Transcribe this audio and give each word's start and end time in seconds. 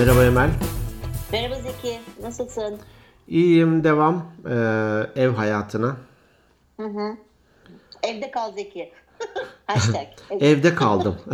Merhaba 0.00 0.24
Emel. 0.24 0.50
Merhaba 1.32 1.54
Zeki, 1.54 2.00
nasılsın? 2.22 2.78
İyiyim, 3.28 3.84
devam 3.84 4.32
ee, 4.46 5.22
ev 5.22 5.30
hayatına. 5.30 5.96
Hı 6.76 6.86
hı. 6.86 7.16
Evde 8.02 8.30
kal 8.30 8.52
Zeki. 8.52 8.92
Hashtag. 9.66 10.06
Evet. 10.30 10.42
Evde 10.42 10.74
kaldım. 10.74 11.16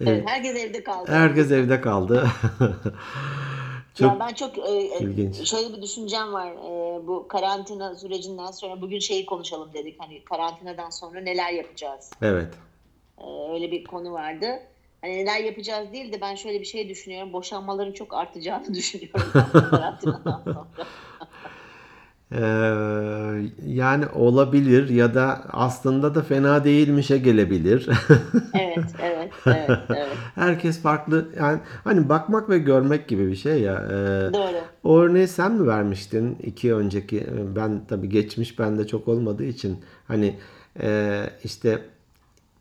Evet, 0.00 0.28
herkes 0.28 0.56
evde 0.56 0.84
kaldı. 0.84 1.12
Herkes 1.12 1.50
evde 1.50 1.80
kaldı. 1.80 2.26
Ya 2.60 2.70
Çok 3.94 4.20
ben 4.20 4.34
çok 4.34 4.58
e, 4.58 4.70
e, 4.70 4.98
ilginç. 4.98 5.50
şöyle 5.50 5.76
bir 5.76 5.82
düşüncem 5.82 6.32
var. 6.32 6.52
E, 6.52 7.06
bu 7.06 7.28
karantina 7.28 7.94
sürecinden 7.94 8.50
sonra 8.50 8.80
bugün 8.80 8.98
şeyi 8.98 9.26
konuşalım 9.26 9.70
dedik. 9.74 10.00
Hani 10.00 10.24
karantinadan 10.24 10.90
sonra 10.90 11.20
neler 11.20 11.52
yapacağız? 11.52 12.10
evet. 12.22 12.54
E, 13.18 13.52
öyle 13.52 13.70
bir 13.70 13.84
konu 13.84 14.12
vardı. 14.12 14.46
Hani 15.04 15.16
neler 15.18 15.40
yapacağız 15.40 15.92
değil 15.92 16.12
de 16.12 16.20
ben 16.20 16.34
şöyle 16.34 16.60
bir 16.60 16.64
şey 16.64 16.88
düşünüyorum. 16.88 17.32
Boşanmaların 17.32 17.92
çok 17.92 18.14
artacağını 18.14 18.74
düşünüyorum. 18.74 19.20
Ee, 22.32 22.38
yani 23.66 24.04
olabilir 24.14 24.88
ya 24.88 25.14
da 25.14 25.44
aslında 25.52 26.14
da 26.14 26.22
fena 26.22 26.64
değilmişe 26.64 27.18
gelebilir. 27.18 27.88
Evet, 28.54 28.84
evet, 29.02 29.32
evet, 29.46 29.78
evet. 29.88 30.16
Herkes 30.34 30.82
farklı 30.82 31.28
yani 31.38 31.60
hani 31.84 32.08
bakmak 32.08 32.50
ve 32.50 32.58
görmek 32.58 33.08
gibi 33.08 33.28
bir 33.28 33.36
şey 33.36 33.60
ya. 33.60 33.74
Ee, 33.74 34.34
Doğru. 34.34 34.56
o 34.84 34.98
örneği 34.98 35.28
sen 35.28 35.52
mi 35.52 35.66
vermiştin 35.66 36.38
iki 36.42 36.74
önceki 36.74 37.26
ben 37.56 37.86
tabii 37.88 38.08
geçmiş 38.08 38.58
bende 38.58 38.86
çok 38.86 39.08
olmadığı 39.08 39.44
için 39.44 39.84
hani 40.08 40.34
e, 40.80 41.20
işte 41.44 41.82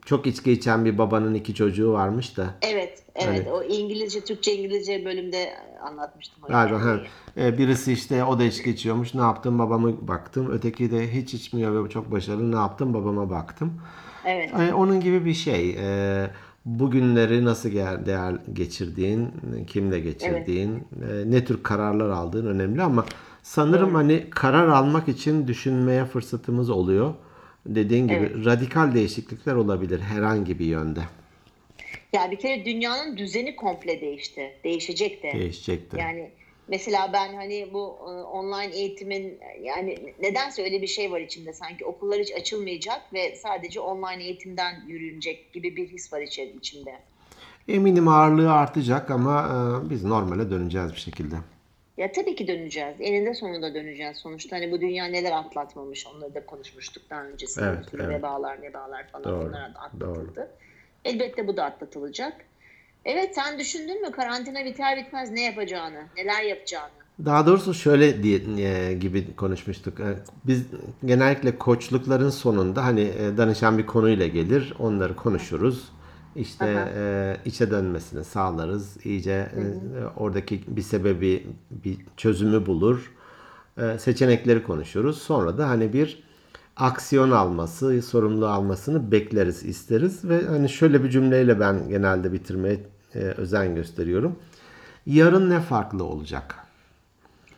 çok 0.06 0.28
içki 0.28 0.52
içen 0.52 0.86
bir 0.86 0.98
babanın 0.98 1.34
iki 1.34 1.56
çocuğu 1.56 1.92
varmış 1.94 2.38
da 2.38 2.46
Evet, 2.62 3.04
evet. 3.16 3.46
Hani- 3.46 3.52
O 3.52 3.64
İngilizce, 3.64 4.22
Türkçe, 4.22 4.56
İngilizce 4.56 5.06
bölümde 5.06 5.50
anlatmıştım. 5.88 6.44
galiba 6.48 6.86
ha, 6.86 6.98
e, 7.38 7.58
birisi 7.58 7.94
işte 7.94 8.24
o 8.24 8.40
da 8.40 8.44
içki 8.44 8.70
içiyormuş 8.70 9.14
ne 9.14 9.22
yaptım 9.22 9.60
babama 9.60 10.08
baktım 10.08 10.50
öteki 10.52 10.92
de 10.92 11.14
hiç 11.14 11.34
içmiyor 11.34 11.86
ve 11.86 11.90
çok 11.90 12.12
başarılı 12.12 12.52
ne 12.52 12.56
yaptım 12.56 12.94
babama 12.94 13.30
baktım. 13.30 13.74
Evet, 14.26 14.52
E, 14.60 14.74
onun 14.74 15.00
gibi 15.02 15.26
bir 15.26 15.34
şey. 15.34 15.70
E, 15.80 16.28
bugünleri 16.66 17.46
nasıl 17.46 17.72
değer 18.06 18.36
geçirdiğin, 18.54 19.28
kimle 19.68 20.00
geçirdiğin, 20.00 20.72
e, 20.76 21.32
ne 21.32 21.46
tür 21.46 21.64
kararlar 21.64 22.10
aldığın 22.10 22.46
önemli 22.46 22.82
ama 22.82 23.06
sanırım 23.44 23.96
hani 23.96 24.30
karar 24.30 24.68
almak 24.68 25.08
için 25.08 25.48
düşünmeye 25.48 26.06
fırsatımız 26.06 26.70
oluyor. 26.70 27.14
Dediğin 27.66 28.08
gibi 28.08 28.46
radikal 28.46 28.94
değişiklikler 28.96 29.56
olabilir 29.56 30.00
herhangi 30.00 30.60
bir 30.60 30.66
yönde. 30.66 31.00
Ya 32.14 32.32
bir 32.32 32.40
kere 32.40 32.66
dünyanın 32.66 33.18
düzeni 33.18 33.56
komple 33.56 34.02
değişti. 34.02 34.54
Değişecek 34.64 35.24
de. 35.24 35.32
Değişecektir. 35.34 35.98
Yani 36.00 36.30
mesela 36.68 37.10
ben 37.14 37.34
hani 37.36 37.68
bu 37.74 37.98
e, 38.02 38.10
online 38.24 38.76
eğitimin 38.76 39.40
yani 39.64 40.14
nedense 40.22 40.64
öyle 40.64 40.82
bir 40.82 40.88
şey 40.88 41.12
var 41.12 41.20
içimde 41.20 41.54
sanki 41.54 41.86
okullar 41.86 42.20
hiç 42.20 42.32
açılmayacak 42.34 43.14
ve 43.14 43.36
sadece 43.36 43.80
online 43.80 44.24
eğitimden 44.24 44.76
yürünecek 44.88 45.54
gibi 45.54 45.76
bir 45.76 45.88
his 45.88 46.14
var 46.14 46.22
içi- 46.22 46.54
içimde. 46.58 47.00
Eminim 47.68 48.08
ağırlığı 48.08 48.54
artacak 48.54 49.12
ama 49.12 49.42
e, 49.42 49.90
biz 49.90 50.04
normale 50.04 50.52
döneceğiz 50.52 50.92
bir 50.92 51.00
şekilde. 51.00 51.36
Ya 51.98 52.12
tabii 52.12 52.36
ki 52.36 52.48
döneceğiz. 52.48 52.96
Eninde 53.00 53.34
sonunda 53.34 53.74
döneceğiz. 53.74 54.18
Sonuçta 54.18 54.56
hani 54.56 54.72
bu 54.72 54.82
dünya 54.82 55.06
neler 55.06 55.32
atlatmamış 55.32 56.08
onları 56.08 56.36
da 56.36 56.46
konuşmuştuk 56.46 57.04
daha 57.10 57.24
öncesinde. 57.24 57.66
Evet, 57.66 57.86
evet. 57.94 58.10
vebalar 58.10 58.62
nebalar 58.62 59.08
falan 59.08 59.24
Doğru, 59.24 59.50
onlar 59.50 59.76
da 59.76 59.80
atlatıldı. 59.80 60.52
Elbette 61.06 61.48
bu 61.48 61.58
da 61.58 61.66
atlatılacak. 61.66 62.34
Evet 63.06 63.36
sen 63.36 63.60
düşündün 63.60 64.02
mü 64.02 64.12
karantina 64.12 64.66
biter 64.66 64.98
bitmez 64.98 65.32
ne 65.32 65.42
yapacağını, 65.44 66.04
neler 66.18 66.44
yapacağını? 66.44 66.92
Daha 67.26 67.46
doğrusu 67.46 67.74
şöyle 67.74 68.24
diye, 68.24 68.40
e, 68.58 68.94
gibi 68.94 69.36
konuşmuştuk. 69.36 70.00
E, 70.00 70.04
Biz 70.48 70.64
genellikle 71.06 71.58
koçlukların 71.58 72.30
sonunda 72.30 72.86
hani 72.86 73.02
e, 73.02 73.38
danışan 73.38 73.78
bir 73.78 73.86
konuyla 73.86 74.28
gelir, 74.28 74.74
onları 74.80 75.16
konuşuruz. 75.16 75.92
İşte 76.36 76.66
Aha. 76.66 76.90
e, 76.96 77.38
içe 77.46 77.72
dönmesini 77.72 78.24
sağlarız. 78.24 79.06
İyice 79.06 79.32
e, 79.32 79.64
oradaki 80.18 80.62
bir 80.68 80.82
sebebi, 80.82 81.48
bir 81.72 81.98
çözümü 82.18 82.66
bulur. 82.66 83.12
E, 83.78 83.98
seçenekleri 84.00 84.64
konuşuruz. 84.64 85.22
Sonra 85.22 85.58
da 85.58 85.70
hani 85.70 85.94
bir 85.94 86.24
aksiyon 86.76 87.32
alması, 87.32 88.02
sorumluluğu 88.02 88.48
almasını 88.48 89.12
bekleriz, 89.12 89.64
isteriz 89.64 90.30
ve 90.30 90.46
hani 90.46 90.70
şöyle 90.70 91.04
bir 91.04 91.10
cümleyle 91.10 91.60
ben 91.60 91.90
genelde 91.90 92.34
bitirmeye 92.34 92.80
e, 93.16 93.20
özen 93.20 93.76
gösteriyorum. 93.76 94.36
Yarın 95.06 95.50
ne 95.50 95.60
farklı 95.60 96.04
olacak? 96.04 96.56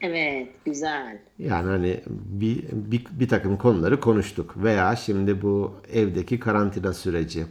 Evet, 0.02 0.48
güzel. 0.66 1.20
Yani 1.40 1.70
hani 1.70 2.02
bir, 2.08 2.64
bir, 2.72 3.06
bir 3.12 3.28
takım 3.28 3.58
konuları 3.58 4.00
konuştuk 4.00 4.64
veya 4.64 4.96
şimdi 4.96 5.42
bu 5.42 5.74
evdeki 5.94 6.40
karantina 6.40 6.94
süreci. 6.94 7.46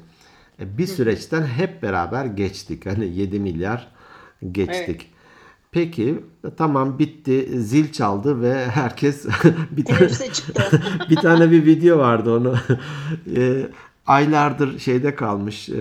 E, 0.60 0.78
Bir 0.78 0.86
süreçten 0.86 1.42
hep 1.42 1.82
beraber 1.82 2.24
geçtik. 2.24 2.86
Hani 2.86 3.06
7 3.16 3.40
milyar 3.40 3.88
geçtik. 4.52 5.10
Peki 5.72 6.24
tamam 6.56 6.98
bitti. 6.98 7.60
Zil 7.60 7.92
çaldı 7.92 8.42
ve 8.42 8.66
herkes 8.70 9.26
bir 9.70 9.84
tane 9.84 10.00
bir 11.10 11.16
tane 11.16 11.50
bir 11.50 11.66
video 11.66 11.98
vardı 11.98 12.36
onu. 12.36 12.54
E, 13.36 13.66
aylardır 14.06 14.78
şeyde 14.78 15.14
kalmış 15.14 15.68
e, 15.68 15.74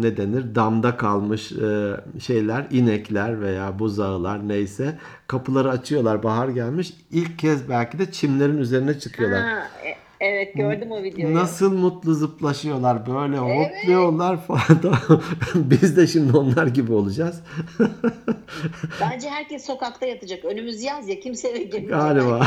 ne 0.00 0.16
denir? 0.16 0.54
Damda 0.54 0.96
kalmış 0.96 1.52
e, 1.52 1.96
şeyler 2.20 2.66
inekler 2.70 3.40
veya 3.40 3.78
buzağılar 3.78 4.48
neyse. 4.48 4.98
Kapıları 5.26 5.70
açıyorlar 5.70 6.22
bahar 6.22 6.48
gelmiş. 6.48 6.92
İlk 7.10 7.38
kez 7.38 7.68
belki 7.68 7.98
de 7.98 8.12
çimlerin 8.12 8.58
üzerine 8.58 8.98
çıkıyorlar. 8.98 9.40
Ha, 9.42 9.68
e- 9.84 10.05
evet 10.20 10.54
gördüm 10.54 10.90
o 10.92 11.02
videoyu. 11.02 11.34
Nasıl 11.34 11.78
mutlu 11.78 12.14
zıplaşıyorlar 12.14 13.06
böyle 13.06 13.38
hopluyorlar 13.38 14.46
falan. 14.46 14.62
Biz 15.54 15.96
de 15.96 16.06
şimdi 16.06 16.36
onlar 16.36 16.66
gibi 16.66 16.92
olacağız. 16.92 17.42
Bence 19.00 19.30
herkes 19.30 19.66
sokakta 19.66 20.06
yatacak. 20.06 20.44
Önümüz 20.44 20.82
yaz 20.82 21.08
ya 21.08 21.20
kimse 21.20 21.48
eve 21.48 21.58
girmeyecek. 21.58 21.90
Galiba. 21.90 22.46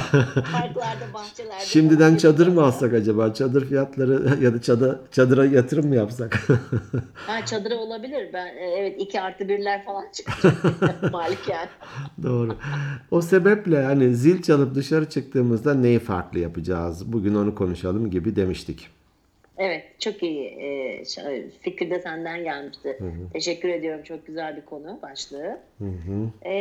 Parklarda, 0.51 1.05
bahçelerde. 1.13 1.65
Şimdiden 1.65 2.15
çadır 2.15 2.47
mı 2.47 2.63
alsak 2.63 2.93
acaba? 2.93 3.33
Çadır 3.33 3.67
fiyatları 3.67 4.43
ya 4.43 4.53
da 4.53 4.61
çadır, 4.61 4.99
çadıra 5.11 5.45
yatırım 5.45 5.87
mı 5.87 5.95
yapsak? 5.95 6.47
Ha 7.15 7.45
çadıra 7.45 7.75
olabilir. 7.75 8.29
Ben 8.33 8.45
e, 8.45 8.75
evet 8.77 9.01
iki 9.01 9.21
artı 9.21 9.49
birler 9.49 9.85
falan 9.85 10.05
çıkacak 10.13 11.11
maliken. 11.11 11.69
Doğru. 12.23 12.55
O 13.11 13.21
sebeple 13.21 13.83
hani 13.83 14.15
zil 14.15 14.41
çalıp 14.41 14.75
dışarı 14.75 15.09
çıktığımızda 15.09 15.73
neyi 15.73 15.99
farklı 15.99 16.39
yapacağız? 16.39 17.13
Bugün 17.13 17.35
onu 17.35 17.55
konuşalım 17.59 18.11
gibi 18.11 18.35
demiştik. 18.35 18.89
Evet 19.57 19.83
çok 19.99 20.23
iyi. 20.23 20.45
E, 20.45 21.03
fikir 21.61 21.89
de 21.89 21.99
senden 21.99 22.43
gelmişti. 22.43 22.99
Teşekkür 23.33 23.69
ediyorum. 23.69 24.03
Çok 24.03 24.27
güzel 24.27 24.57
bir 24.57 24.65
konu 24.65 24.99
başlığı. 25.01 25.59
E, 26.41 26.53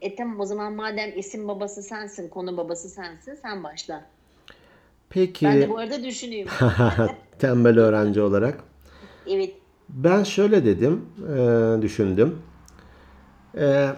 e 0.00 0.14
tamam 0.16 0.40
o 0.40 0.46
zaman 0.46 0.72
madem 0.72 1.18
isim 1.18 1.48
babası 1.48 1.82
sensin, 1.82 2.28
konu 2.28 2.56
babası 2.56 2.88
sensin 2.88 3.34
sen 3.34 3.64
başla. 3.64 4.04
Peki 5.10 5.46
Ben 5.46 5.60
de 5.60 5.70
bu 5.70 5.78
arada 5.78 6.04
düşüneyim. 6.04 6.48
tembel 7.38 7.78
öğrenci 7.78 8.20
olarak 8.20 8.64
Evet. 9.26 9.54
ben 9.88 10.22
şöyle 10.22 10.64
dedim, 10.64 11.06
e, 11.18 11.82
düşündüm. 11.82 12.38
E, 13.58 13.88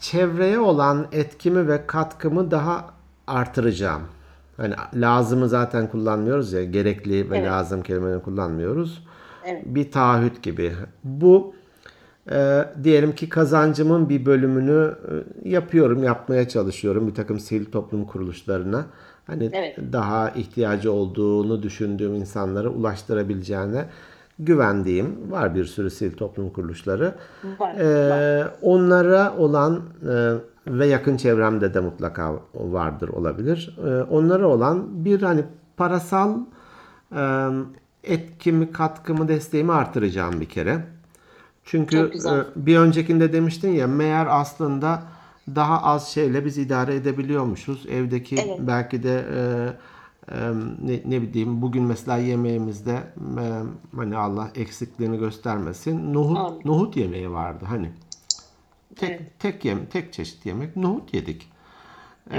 çevreye 0.00 0.58
olan 0.58 1.08
etkimi 1.12 1.68
ve 1.68 1.86
katkımı 1.86 2.50
daha 2.50 2.94
artıracağım. 3.26 4.02
Hani 4.62 4.74
lazımı 4.94 5.48
zaten 5.48 5.86
kullanmıyoruz 5.90 6.52
ya, 6.52 6.64
gerekli 6.64 7.30
ve 7.30 7.38
Evet. 7.38 7.48
lazım 7.48 7.82
kelimelerini 7.82 8.22
kullanmıyoruz. 8.22 9.04
Evet. 9.44 9.62
Bir 9.66 9.90
taahhüt 9.90 10.42
gibi. 10.42 10.72
Bu 11.04 11.54
e, 12.32 12.64
diyelim 12.84 13.14
ki 13.14 13.28
kazancımın 13.28 14.08
bir 14.08 14.26
bölümünü 14.26 14.94
e, 15.44 15.48
yapıyorum, 15.50 16.02
yapmaya 16.02 16.48
çalışıyorum 16.48 17.08
bir 17.08 17.14
takım 17.14 17.40
sivil 17.40 17.64
toplum 17.64 18.04
kuruluşlarına. 18.04 18.86
Hani 19.26 19.50
Evet. 19.52 19.78
daha 19.92 20.30
ihtiyacı 20.30 20.92
olduğunu 20.92 21.62
düşündüğüm 21.62 22.14
insanlara 22.14 22.68
ulaştırabileceğine 22.68 23.84
güvendiğim 24.38 25.30
var 25.30 25.54
bir 25.54 25.64
sürü 25.64 25.90
sivil 25.90 26.16
toplum 26.16 26.50
kuruluşları. 26.50 27.14
Var, 27.58 27.74
Ee, 27.74 28.44
onlara 28.62 29.36
olan 29.36 29.80
e, 30.08 30.34
ve 30.66 30.86
yakın 30.86 31.16
çevremde 31.16 31.74
de 31.74 31.80
mutlaka 31.80 32.32
vardır 32.54 33.08
olabilir. 33.08 33.78
Ee, 33.86 34.02
onlara 34.02 34.46
olan 34.46 35.04
bir 35.04 35.22
hani 35.22 35.44
parasal 35.76 36.38
e, 37.16 37.48
etkimi, 38.04 38.72
katkımı, 38.72 39.28
desteğimi 39.28 39.72
artıracağım 39.72 40.40
bir 40.40 40.48
kere. 40.48 40.84
Çünkü 41.64 41.96
e, 41.98 42.66
bir 42.66 42.78
öncekinde 42.78 43.32
demiştin 43.32 43.70
ya 43.70 43.86
meğer 43.86 44.26
aslında 44.30 45.02
daha 45.54 45.82
az 45.82 46.08
şeyle 46.08 46.44
biz 46.44 46.58
idare 46.58 46.94
edebiliyormuşuz. 46.94 47.86
Evdeki 47.86 48.36
Evet. 48.36 48.58
belki 48.60 49.02
de 49.02 49.24
e, 49.34 49.38
e, 49.38 49.72
ne, 50.82 51.02
ne 51.04 51.22
bileyim 51.22 51.62
bugün 51.62 51.82
mesela 51.82 52.16
yemeğimizde 52.16 53.02
e, 53.38 53.62
hani 53.96 54.16
Allah 54.16 54.50
eksikliğini 54.54 55.18
göstermesin 55.18 56.14
nohut 56.14 56.38
Amin. 56.38 56.60
nohut 56.64 56.96
yemeği 56.96 57.30
vardı 57.30 57.64
hani 57.68 57.90
tek 58.96 59.10
Evet. 59.10 59.38
tek 59.38 59.64
yem 59.64 59.86
tek 59.86 60.12
çeşit 60.12 60.46
yemek 60.46 60.76
nohut 60.76 61.14
yedik. 61.14 61.52
Ee, 62.30 62.38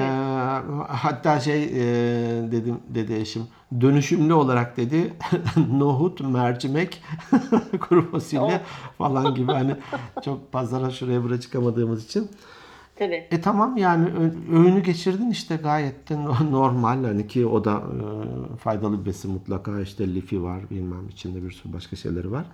hatta 0.88 1.40
şey 1.40 1.64
e, 1.64 1.72
dedim 2.52 2.80
dedi 2.90 3.14
eşim 3.14 3.44
dönüşümlü 3.82 4.34
olarak 4.34 4.78
dedi 4.78 5.14
nohut, 5.72 6.22
mercimek, 6.22 7.02
kuru 7.80 8.12
fasulye 8.12 8.62
falan 8.98 9.36
gibi 9.36 9.52
hani 9.52 9.76
çok 10.26 10.52
pazara 10.52 10.90
şuraya 10.92 11.24
buraya 11.24 11.40
çıkamadığımız 11.40 12.06
için. 12.06 12.30
Tabii. 12.96 13.28
E 13.32 13.42
tamam 13.42 13.78
yani 13.78 14.10
öğünü 14.52 14.84
geçirdin 14.84 15.30
işte 15.32 15.56
gayet 15.56 16.10
de 16.10 16.24
no- 16.24 16.52
normal 16.52 17.04
hani 17.04 17.28
ki 17.28 17.46
o 17.46 17.66
da 17.66 17.74
e, 17.74 18.58
faydalı 18.58 19.02
bir 19.02 19.06
besin 19.06 19.32
mutlaka 19.32 19.80
işte 19.80 20.16
lifi 20.16 20.44
var 20.44 20.60
bilmem 20.70 21.10
içinde 21.10 21.44
bir 21.44 21.52
sürü 21.52 21.74
başka 21.74 21.96
şeyleri 21.96 22.32
var. 22.32 22.46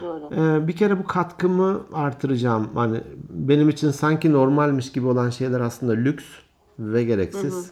Doğru. 0.00 0.34
Ee, 0.34 0.68
bir 0.68 0.72
kere 0.72 0.98
bu 0.98 1.04
katkımı 1.04 1.80
artıracağım. 1.92 2.68
Hani 2.74 3.00
benim 3.30 3.68
için 3.68 3.90
sanki 3.90 4.32
normalmiş 4.32 4.92
gibi 4.92 5.06
olan 5.06 5.30
şeyler 5.30 5.60
aslında 5.60 5.92
lüks 5.92 6.24
ve 6.78 7.04
gereksiz. 7.04 7.70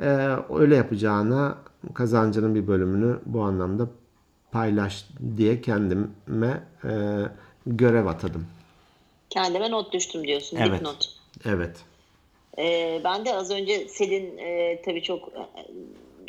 Ee, 0.00 0.36
öyle 0.54 0.76
yapacağına 0.76 1.54
kazancının 1.94 2.54
bir 2.54 2.66
bölümünü 2.66 3.18
bu 3.26 3.42
anlamda 3.42 3.86
paylaş 4.52 5.08
diye 5.36 5.60
kendime 5.60 6.60
e, 6.84 7.22
görev 7.66 8.06
atadım. 8.06 8.44
Kendime 9.32 9.70
not 9.70 9.92
düştüm 9.92 10.26
diyorsun. 10.26 10.56
Evet. 10.56 10.72
Dipnot. 10.72 11.08
Evet. 11.44 11.76
Ee, 12.58 13.00
ben 13.04 13.24
de 13.24 13.34
az 13.34 13.50
önce 13.50 13.88
Selin 13.88 14.38
e, 14.38 14.82
tabii 14.84 15.02
çok 15.02 15.28
e, 15.28 15.42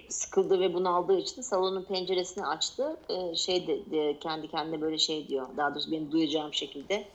sıkıldı 0.10 0.60
ve 0.60 0.74
bunaldığı 0.74 1.20
için 1.20 1.42
salonun 1.42 1.84
penceresini 1.84 2.46
açtı. 2.46 2.98
E, 3.10 3.36
şey 3.36 3.68
de, 3.68 3.92
de, 3.92 4.20
kendi 4.20 4.48
kendine 4.48 4.82
böyle 4.82 4.98
şey 4.98 5.28
diyor. 5.28 5.48
Daha 5.58 5.76
doğrusu 5.76 5.92
benim 5.92 6.12
duyacağım 6.12 6.54
şekilde. 6.54 7.06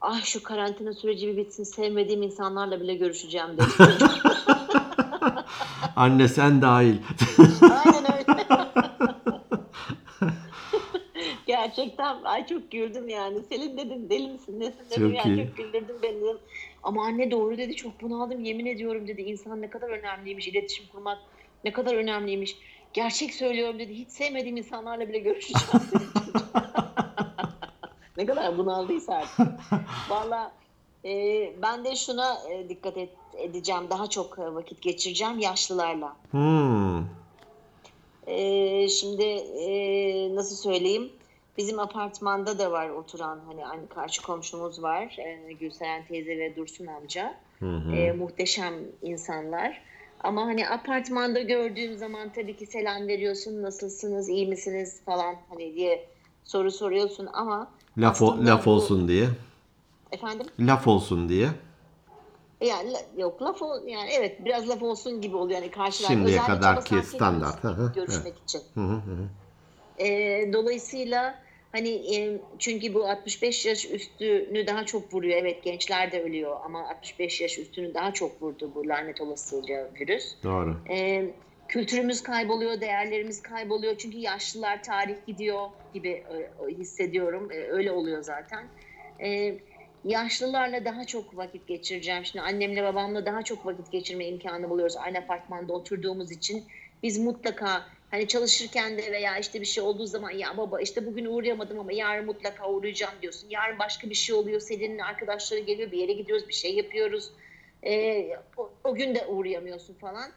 Ah 0.00 0.22
şu 0.24 0.42
karantina 0.42 0.92
süreci 0.92 1.26
bir 1.26 1.36
bitsin 1.36 1.64
sevmediğim 1.64 2.22
insanlarla 2.22 2.80
bile 2.80 2.94
görüşeceğim 2.94 3.56
dedi. 3.56 4.04
Anne 5.96 6.28
sen 6.28 6.62
dahil 6.62 6.96
öyle. 8.12 8.42
Gerçekten 11.76 12.22
ay 12.22 12.46
çok 12.46 12.70
güldüm 12.70 13.08
yani. 13.08 13.42
Selin 13.48 13.76
dedim 13.76 14.10
deli 14.10 14.28
misin 14.28 14.60
nesin 14.60 14.90
dedim 14.90 15.08
Çok 15.08 15.26
yani 15.26 15.40
iyi. 15.40 15.46
çok 15.46 15.56
güldürdün 15.56 16.02
beni 16.02 16.20
dedim. 16.20 16.38
Ama 16.82 17.04
anne 17.04 17.30
doğru 17.30 17.58
dedi 17.58 17.76
çok 17.76 18.02
bunaldım 18.02 18.44
yemin 18.44 18.66
ediyorum 18.66 19.08
dedi. 19.08 19.22
İnsan 19.22 19.62
ne 19.62 19.70
kadar 19.70 19.88
önemliymiş 19.88 20.48
iletişim 20.48 20.86
kurmak 20.92 21.18
ne 21.64 21.72
kadar 21.72 21.94
önemliymiş. 21.94 22.56
Gerçek 22.92 23.34
söylüyorum 23.34 23.78
dedi. 23.78 23.94
Hiç 23.94 24.10
sevmediğim 24.10 24.56
insanlarla 24.56 25.08
bile 25.08 25.18
görüşeceğim 25.18 25.86
dedi. 25.92 26.04
ne 28.16 28.26
kadar 28.26 28.58
bunaldıysa 28.58 29.14
artık. 29.14 29.48
Valla 30.10 30.52
e, 31.04 31.10
ben 31.62 31.84
de 31.84 31.96
şuna 31.96 32.38
e, 32.50 32.68
dikkat 32.68 32.96
et, 32.96 33.10
edeceğim. 33.38 33.82
Daha 33.90 34.06
çok 34.06 34.38
e, 34.38 34.54
vakit 34.54 34.82
geçireceğim 34.82 35.38
yaşlılarla. 35.38 36.16
Hmm. 36.30 37.04
Ee, 38.26 38.88
şimdi 38.88 39.22
e, 39.22 40.34
nasıl 40.34 40.56
söyleyeyim? 40.56 41.12
Bizim 41.58 41.78
apartmanda 41.78 42.58
da 42.58 42.72
var 42.72 42.88
oturan 42.90 43.40
hani 43.46 43.66
aynı 43.66 43.88
karşı 43.88 44.22
komşumuz 44.22 44.82
var. 44.82 45.16
Ee, 45.18 45.52
Gülseren 45.52 46.06
teyze 46.06 46.38
ve 46.38 46.56
Dursun 46.56 46.86
amca. 46.86 47.34
Ee, 47.94 48.12
muhteşem 48.12 48.74
insanlar. 49.02 49.82
Ama 50.20 50.42
hani 50.46 50.68
apartmanda 50.68 51.40
gördüğüm 51.40 51.96
zaman 51.96 52.32
tabii 52.32 52.56
ki 52.56 52.66
selam 52.66 53.08
veriyorsun. 53.08 53.62
Nasılsınız, 53.62 54.28
iyi 54.28 54.46
misiniz 54.46 55.00
falan 55.04 55.36
hani 55.48 55.74
diye 55.74 56.08
soru 56.44 56.70
soruyorsun 56.70 57.28
ama 57.32 57.70
Laf, 57.98 58.22
o- 58.22 58.46
laf 58.46 58.66
bu- 58.66 58.70
olsun 58.70 59.08
diye. 59.08 59.28
Efendim? 60.12 60.46
Laf 60.60 60.86
olsun 60.88 61.28
diye. 61.28 61.48
Yani 62.60 62.92
la- 62.92 63.02
yok 63.16 63.42
laf 63.42 63.62
ol, 63.62 63.86
yani 63.86 64.10
evet 64.10 64.44
biraz 64.44 64.68
laf 64.68 64.82
olsun 64.82 65.20
gibi 65.20 65.36
oluyor 65.36 65.60
yani 65.62 65.70
karşılar. 65.70 66.08
Şimdiye 66.08 66.40
ama 66.40 66.62
sakin 66.62 67.00
standart. 67.00 67.64
Hı 67.64 67.68
hı, 67.68 67.92
Görüşmek 67.94 68.38
için. 68.38 68.62
Hı 68.74 68.80
hı 68.80 68.92
hı. 68.94 69.28
E, 69.98 70.08
dolayısıyla 70.52 71.42
hani 71.72 72.16
e, 72.16 72.40
çünkü 72.58 72.94
bu 72.94 73.08
65 73.08 73.66
yaş 73.66 73.90
üstünü 73.90 74.66
daha 74.66 74.86
çok 74.86 75.14
vuruyor. 75.14 75.38
Evet 75.38 75.62
gençler 75.62 76.12
de 76.12 76.22
ölüyor 76.22 76.56
ama 76.64 76.88
65 76.88 77.40
yaş 77.40 77.58
üstünü 77.58 77.94
daha 77.94 78.12
çok 78.12 78.42
vurdu 78.42 78.72
bu 78.74 78.88
lanet 78.88 79.20
olasıca 79.20 79.90
virüs. 80.00 80.34
Doğru. 80.42 80.76
E, 80.90 81.24
kültürümüz 81.68 82.22
kayboluyor, 82.22 82.80
değerlerimiz 82.80 83.42
kayboluyor. 83.42 83.98
Çünkü 83.98 84.18
yaşlılar 84.18 84.82
tarih 84.82 85.16
gidiyor 85.26 85.68
gibi 85.94 86.08
e, 86.08 86.68
hissediyorum. 86.68 87.52
E, 87.52 87.56
öyle 87.56 87.92
oluyor 87.92 88.22
zaten. 88.22 88.66
E, 89.24 89.58
yaşlılarla 90.04 90.84
daha 90.84 91.04
çok 91.04 91.36
vakit 91.36 91.66
geçireceğim. 91.66 92.24
Şimdi 92.24 92.42
annemle 92.42 92.82
babamla 92.82 93.26
daha 93.26 93.42
çok 93.42 93.66
vakit 93.66 93.92
geçirme 93.92 94.26
imkanı 94.26 94.70
buluyoruz. 94.70 94.96
Aynı 94.96 95.18
apartmanda 95.18 95.72
oturduğumuz 95.72 96.32
için 96.32 96.64
biz 97.02 97.18
mutlaka 97.18 97.86
hani 98.12 98.28
çalışırken 98.28 98.98
de 98.98 99.12
veya 99.12 99.38
işte 99.38 99.60
bir 99.60 99.66
şey 99.66 99.84
olduğu 99.84 100.06
zaman 100.06 100.30
ya 100.30 100.56
baba 100.56 100.80
işte 100.80 101.06
bugün 101.06 101.24
uğrayamadım 101.24 101.78
ama 101.78 101.92
yarın 101.92 102.26
mutlaka 102.26 102.70
uğrayacağım 102.70 103.14
diyorsun. 103.22 103.48
Yarın 103.50 103.78
başka 103.78 104.10
bir 104.10 104.14
şey 104.14 104.34
oluyor. 104.34 104.60
Selin'in 104.60 104.98
arkadaşları 104.98 105.60
geliyor 105.60 105.92
bir 105.92 105.98
yere 105.98 106.12
gidiyoruz 106.12 106.48
bir 106.48 106.54
şey 106.54 106.74
yapıyoruz. 106.74 107.30
E, 107.82 108.24
o, 108.56 108.70
o 108.84 108.94
gün 108.94 109.14
de 109.14 109.26
uğrayamıyorsun 109.26 109.94
falan 109.94 110.30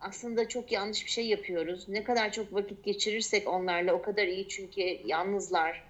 aslında 0.00 0.48
çok 0.48 0.72
yanlış 0.72 1.04
bir 1.04 1.10
şey 1.10 1.26
yapıyoruz. 1.26 1.88
Ne 1.88 2.04
kadar 2.04 2.32
çok 2.32 2.54
vakit 2.54 2.84
geçirirsek 2.84 3.48
onlarla 3.48 3.92
o 3.92 4.02
kadar 4.02 4.26
iyi 4.26 4.48
çünkü 4.48 4.80
yalnızlar. 5.04 5.84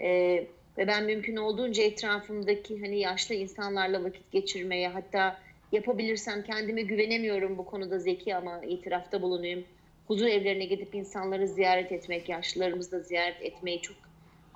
Ee, 0.00 0.46
ve 0.78 0.86
ben 0.86 1.04
mümkün 1.04 1.36
olduğunca 1.36 1.82
etrafımdaki 1.82 2.80
hani 2.80 2.98
yaşlı 2.98 3.34
insanlarla 3.34 4.04
vakit 4.04 4.32
geçirmeye 4.32 4.88
hatta 4.88 5.38
yapabilirsem 5.72 6.42
kendime 6.42 6.82
güvenemiyorum 6.82 7.58
bu 7.58 7.64
konuda 7.64 7.98
zeki 7.98 8.36
ama 8.36 8.64
itirafta 8.64 9.22
bulunayım. 9.22 9.64
Huzur 10.08 10.26
evlerine 10.26 10.64
gidip 10.64 10.94
insanları 10.94 11.48
ziyaret 11.48 11.92
etmek, 11.92 12.28
yaşlılarımızı 12.28 12.92
da 12.92 13.00
ziyaret 13.00 13.42
etmeyi 13.42 13.80
çok 13.82 13.96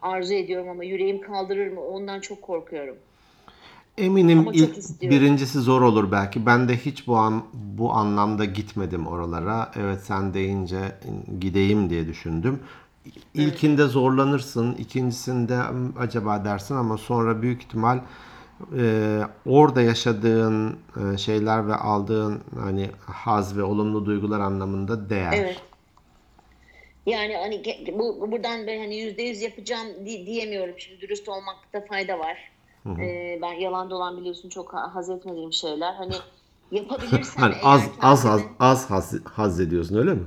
arzu 0.03 0.35
ediyorum 0.35 0.69
ama 0.69 0.85
yüreğim 0.85 1.21
kaldırır 1.21 1.73
mı 1.73 1.81
ondan 1.81 2.21
çok 2.21 2.43
korkuyorum. 2.43 2.97
Eminim 3.99 4.39
Ama 4.39 4.53
ilk 4.53 5.01
birincisi 5.03 5.61
zor 5.61 5.83
olur 5.83 6.13
belki. 6.13 6.47
Ben 6.47 6.69
de 6.69 6.77
hiç 6.77 7.07
bu 7.07 7.17
an 7.17 7.45
bu 7.55 7.93
anlamda 7.93 8.45
gitmedim 8.45 9.07
oralara. 9.07 9.71
Evet 9.77 10.01
sen 10.03 10.35
deyince 10.35 10.79
gideyim 11.41 11.91
diye 11.91 12.07
düşündüm. 12.07 12.61
İlkinde 13.35 13.85
zorlanırsın, 13.87 14.75
ikincisinde 14.75 15.57
"Hmm, 15.59 15.99
acaba 15.99 16.45
dersin 16.45 16.75
ama 16.75 16.99
sonra 16.99 17.43
büyük 17.43 17.63
ihtimal 17.63 17.99
e, 18.79 19.21
orada 19.47 19.83
yaşadığın 19.83 20.77
e, 21.15 21.19
şeyler 21.19 21.69
ve 21.69 21.75
aldığın 21.75 22.41
hani 22.61 22.91
haz 23.07 23.57
ve 23.57 23.63
olumlu 23.63 24.07
duygular 24.07 24.41
anlamında 24.41 25.11
değer. 25.11 25.33
Evet. 25.37 25.63
Yani 27.07 27.37
hani 27.37 27.63
bu 27.93 28.21
bu- 28.21 28.33
buradan 28.33 28.67
ben 28.67 28.79
hani 28.79 28.97
yüzde 28.97 29.23
yüz 29.23 29.43
yapacağım 29.43 29.87
di- 30.07 30.27
diyemiyorum. 30.27 30.75
Şimdi 30.79 31.01
dürüst 31.01 31.29
olmakta 31.29 31.81
fayda 31.89 32.19
var. 32.19 32.37
Ee, 33.01 33.39
ben 33.43 33.53
yalan 33.53 33.91
dolan 33.91 34.17
biliyorsun 34.21 34.49
çok 34.49 34.75
ha- 34.75 34.95
haz 34.95 35.11
etmediğim 35.11 35.53
şeyler. 35.53 35.95
Hani 35.95 36.13
yapabilirsem 36.71 37.43
Hani 37.43 37.55
az 37.63 37.83
az 38.01 38.27
az 38.27 38.43
az 38.61 38.91
haz, 38.91 39.15
haz 39.25 39.61
ediyorsun 39.61 39.97
öyle 39.97 40.15
mi? 40.15 40.23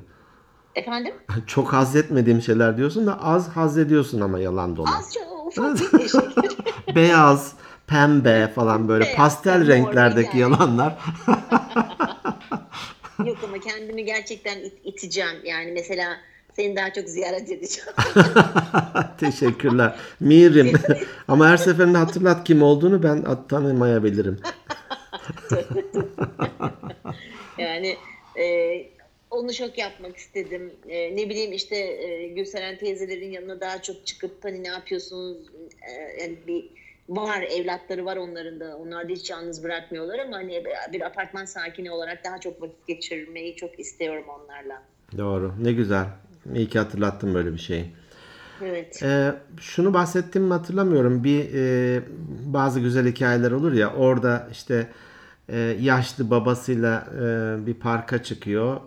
Efendim? 0.75 1.13
Çok 1.47 1.73
haz 1.73 1.95
etmediğim 1.95 2.41
şeyler 2.41 2.77
diyorsun 2.77 3.07
da 3.07 3.21
az 3.23 3.49
haz 3.49 3.77
ediyorsun 3.77 4.21
ama 4.21 4.39
yalan 4.39 4.75
dolan. 4.75 4.91
Az 4.99 5.13
çok 5.13 5.47
ufak 5.47 5.93
bir 5.93 6.07
şey. 6.09 6.21
beyaz, 6.95 7.53
pembe 7.91 8.51
falan 8.55 8.87
böyle 8.87 9.03
Beyaz, 9.03 9.17
pastel 9.17 9.67
renklerdeki 9.67 10.37
yalanlar. 10.37 10.97
Yok 13.25 13.37
ama 13.43 13.59
kendimi 13.59 14.05
gerçekten 14.05 14.59
it- 14.59 14.79
iteceğim. 14.83 15.45
Yani 15.45 15.71
mesela 15.71 16.17
seni 16.55 16.75
daha 16.75 16.93
çok 16.93 17.09
ziyaret 17.09 17.51
edeceğim. 17.51 17.89
Teşekkürler. 19.19 19.95
Mirim. 20.19 20.73
Ama 21.27 21.49
her 21.49 21.57
seferinde 21.57 21.97
hatırlat 21.97 22.43
kim 22.43 22.61
olduğunu 22.63 23.03
ben 23.03 23.25
tanımayabilirim. 23.47 24.39
Yani 27.57 27.97
e, 28.39 28.45
onu 29.31 29.53
çok 29.53 29.77
yapmak 29.77 30.17
istedim. 30.17 30.73
E, 30.89 31.15
ne 31.15 31.29
bileyim 31.29 31.53
işte 31.53 31.75
e, 31.75 32.27
Gülseren 32.27 32.77
teyzelerin 32.77 33.31
yanına 33.31 33.61
daha 33.61 33.81
çok 33.81 34.05
çıkıp 34.05 34.43
hani 34.43 34.63
ne 34.63 34.67
yapıyorsunuz? 34.67 35.37
E, 35.89 35.91
yani 36.23 36.37
bir 36.47 36.80
var 37.15 37.41
evlatları 37.41 38.05
var 38.05 38.17
onların 38.17 38.59
da. 38.59 38.77
Onlar 38.77 39.09
da 39.09 39.13
hiç 39.13 39.29
yalnız 39.29 39.63
bırakmıyorlar 39.63 40.19
ama 40.19 40.37
hani 40.37 40.63
bir 40.93 41.01
apartman 41.01 41.45
sakini 41.45 41.91
olarak 41.91 42.23
daha 42.23 42.39
çok 42.39 42.61
vakit 42.61 42.87
geçirmeyi 42.87 43.55
çok 43.55 43.79
istiyorum 43.79 44.23
onlarla. 44.29 44.81
Doğru. 45.17 45.53
Ne 45.63 45.73
güzel. 45.73 46.05
İyi 46.55 46.69
ki 46.69 46.79
hatırlattın 46.79 47.33
böyle 47.33 47.53
bir 47.53 47.59
şeyi. 47.59 47.85
Evet. 48.61 49.03
Ee, 49.03 49.33
şunu 49.59 49.93
bahsettim 49.93 50.43
mi 50.43 50.53
hatırlamıyorum. 50.53 51.23
Bir 51.23 51.53
e, 51.53 52.01
bazı 52.45 52.79
güzel 52.79 53.07
hikayeler 53.07 53.51
olur 53.51 53.73
ya. 53.73 53.93
Orada 53.93 54.47
işte 54.51 54.87
e, 55.49 55.57
yaşlı 55.59 56.29
babasıyla 56.29 57.07
e, 57.15 57.55
bir 57.65 57.73
parka 57.73 58.23
çıkıyor. 58.23 58.81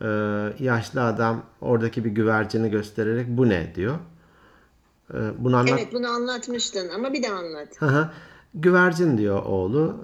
E, 0.00 0.08
yaşlı 0.64 1.04
adam 1.04 1.42
oradaki 1.60 2.04
bir 2.04 2.10
güvercini 2.10 2.70
göstererek 2.70 3.26
bu 3.28 3.48
ne 3.48 3.74
diyor. 3.74 3.98
Ee, 5.14 5.30
bunu 5.38 5.56
anlat. 5.56 5.70
Evet 5.78 5.88
bunu 5.92 6.08
anlatmıştın 6.08 6.88
ama 6.94 7.12
bir 7.12 7.22
daha 7.22 7.34
anlat. 7.34 7.68
Hı 7.78 7.86
hı. 7.86 8.10
Güvercin 8.54 9.18
diyor 9.18 9.42
oğlu. 9.42 9.96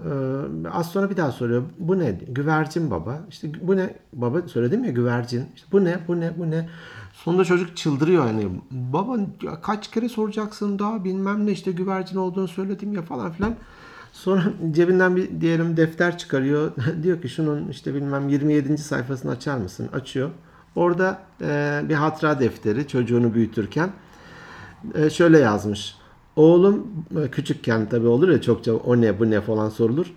Ee, 0.64 0.68
az 0.68 0.90
sonra 0.90 1.10
bir 1.10 1.16
daha 1.16 1.32
soruyor. 1.32 1.62
Bu 1.78 1.98
ne? 1.98 2.10
Güvercin 2.28 2.90
baba. 2.90 3.20
İşte 3.28 3.48
bu 3.62 3.76
ne? 3.76 3.94
Baba 4.12 4.48
söyledim 4.48 4.84
ya 4.84 4.90
güvercin. 4.90 5.44
İşte 5.54 5.68
bu 5.72 5.84
ne? 5.84 5.98
Bu 6.08 6.20
ne? 6.20 6.38
Bu 6.38 6.50
ne? 6.50 6.68
Sonunda 7.12 7.44
çocuk 7.44 7.76
çıldırıyor 7.76 8.24
hani. 8.24 8.48
Baba 8.70 9.16
kaç 9.62 9.90
kere 9.90 10.08
soracaksın 10.08 10.78
daha 10.78 11.04
bilmem 11.04 11.46
ne 11.46 11.52
işte 11.52 11.72
güvercin 11.72 12.16
olduğunu 12.16 12.48
söyledim 12.48 12.92
ya 12.92 13.02
falan 13.02 13.32
filan. 13.32 13.54
Sonra 14.12 14.42
cebinden 14.70 15.16
bir 15.16 15.40
diyelim 15.40 15.76
defter 15.76 16.18
çıkarıyor. 16.18 16.72
diyor 17.02 17.22
ki 17.22 17.28
şunun 17.28 17.68
işte 17.68 17.94
bilmem 17.94 18.28
27. 18.28 18.78
sayfasını 18.78 19.30
açar 19.30 19.56
mısın? 19.56 19.88
Açıyor. 19.92 20.30
Orada 20.76 21.18
e, 21.42 21.80
bir 21.88 21.94
hatıra 21.94 22.40
defteri 22.40 22.88
çocuğunu 22.88 23.34
büyütürken 23.34 23.90
e, 24.94 25.10
şöyle 25.10 25.38
yazmış. 25.38 25.94
Oğlum 26.37 26.87
e, 27.25 27.30
küçükken 27.30 27.88
tabii 27.88 28.06
olur 28.06 28.28
ya 28.28 28.42
çokça 28.42 28.75
o 28.75 29.00
ne 29.00 29.18
bu 29.18 29.30
ne 29.30 29.40
falan 29.40 29.68
sorulur. 29.68 30.14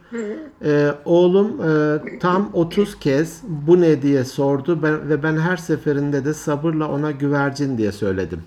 E, 0.65 0.91
oğlum 1.05 1.61
e, 1.61 2.19
tam 2.19 2.49
30 2.53 2.99
kez 2.99 3.41
bu 3.47 3.81
ne 3.81 4.01
diye 4.01 4.23
sordu 4.23 4.83
ben, 4.83 5.09
ve 5.09 5.23
ben 5.23 5.37
her 5.37 5.57
seferinde 5.57 6.25
de 6.25 6.33
sabırla 6.33 6.87
ona 6.91 7.11
güvercin 7.11 7.77
diye 7.77 7.91
söyledim. 7.91 8.43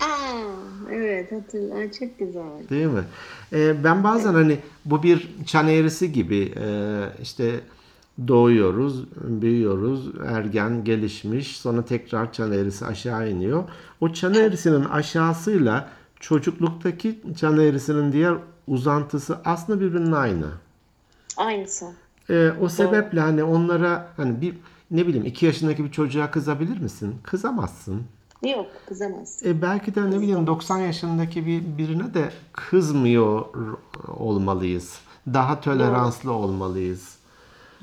Aa, 0.00 0.92
evet 0.92 1.32
hatırlar 1.32 1.92
çok 1.98 2.18
güzel. 2.18 2.68
Değil 2.70 2.86
mi? 2.86 3.04
E, 3.52 3.84
ben 3.84 4.04
bazen 4.04 4.34
hani 4.34 4.58
bu 4.84 5.02
bir 5.02 5.28
çan 5.46 5.68
eğrisi 5.68 6.12
gibi 6.12 6.52
e, 6.56 6.66
işte 7.22 7.60
doğuyoruz, 8.28 9.04
büyüyoruz, 9.14 10.10
ergen, 10.26 10.84
gelişmiş, 10.84 11.56
sonra 11.56 11.84
tekrar 11.84 12.32
çan 12.32 12.52
eğrisi 12.52 12.86
aşağı 12.86 13.30
iniyor. 13.30 13.64
O 14.00 14.12
çan 14.12 14.34
eğrisinin 14.34 14.84
aşağısıyla 14.84 15.88
çocukluktaki 16.20 17.20
çan 17.36 17.58
eğrisinin 17.58 18.12
diğer 18.12 18.34
uzantısı 18.66 19.38
aslında 19.44 19.80
birbirinin 19.80 20.12
aynı. 20.12 20.46
Aynısı. 21.36 21.86
E, 22.30 22.50
o 22.60 22.68
sebeple 22.68 23.20
hani 23.20 23.44
onlara 23.44 24.08
hani 24.16 24.40
bir 24.40 24.54
ne 24.90 25.06
bileyim 25.06 25.26
iki 25.26 25.46
yaşındaki 25.46 25.84
bir 25.84 25.90
çocuğa 25.90 26.30
kızabilir 26.30 26.78
misin? 26.80 27.14
Kızamazsın. 27.22 28.02
Yok 28.42 28.66
kızamazsın. 28.86 29.48
E 29.48 29.62
belki 29.62 29.94
de 29.94 30.10
ne 30.10 30.20
bileyim 30.20 30.46
90 30.46 30.78
yaşındaki 30.78 31.46
bir 31.46 31.78
birine 31.78 32.14
de 32.14 32.30
kızmıyor 32.52 33.44
olmalıyız. 34.16 34.98
Daha 35.26 35.60
toleranslı 35.60 36.32
olmalıyız. 36.32 37.13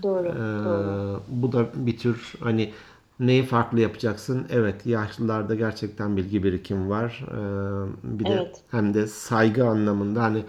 Doğru. 0.04 0.28
Ee, 0.28 0.66
doğru. 0.66 1.22
bu 1.30 1.52
da 1.52 1.66
bir 1.76 1.98
tür 1.98 2.34
hani 2.40 2.72
neyi 3.20 3.44
farklı 3.46 3.80
yapacaksın? 3.80 4.46
Evet, 4.50 4.86
yaşlılarda 4.86 5.56
gerçekten 5.56 6.18
bilgi 6.18 6.44
birikim 6.44 6.90
var. 6.90 7.26
Ee, 7.28 8.20
bir 8.20 8.26
de 8.26 8.34
Evet. 8.34 8.56
hem 8.72 8.94
de 8.94 9.08
saygı 9.08 9.68
anlamında 9.68 10.24
hani 10.24 10.44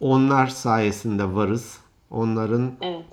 onlar 0.00 0.46
sayesinde 0.46 1.34
varız. 1.34 1.78
Onların 2.10 2.70
Evet. 2.82 3.04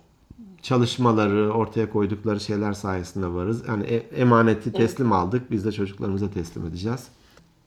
çalışmaları, 0.62 1.52
ortaya 1.52 1.90
koydukları 1.90 2.40
şeyler 2.40 2.74
sayesinde 2.74 3.28
varız. 3.28 3.63
Yani 3.68 3.84
e- 3.84 4.22
emaneti 4.22 4.72
teslim 4.72 5.12
aldık. 5.12 5.52
Biz 5.52 5.66
de 5.66 5.72
çocuklarımıza 5.72 6.30
teslim 6.30 6.66
edeceğiz. 6.66 7.08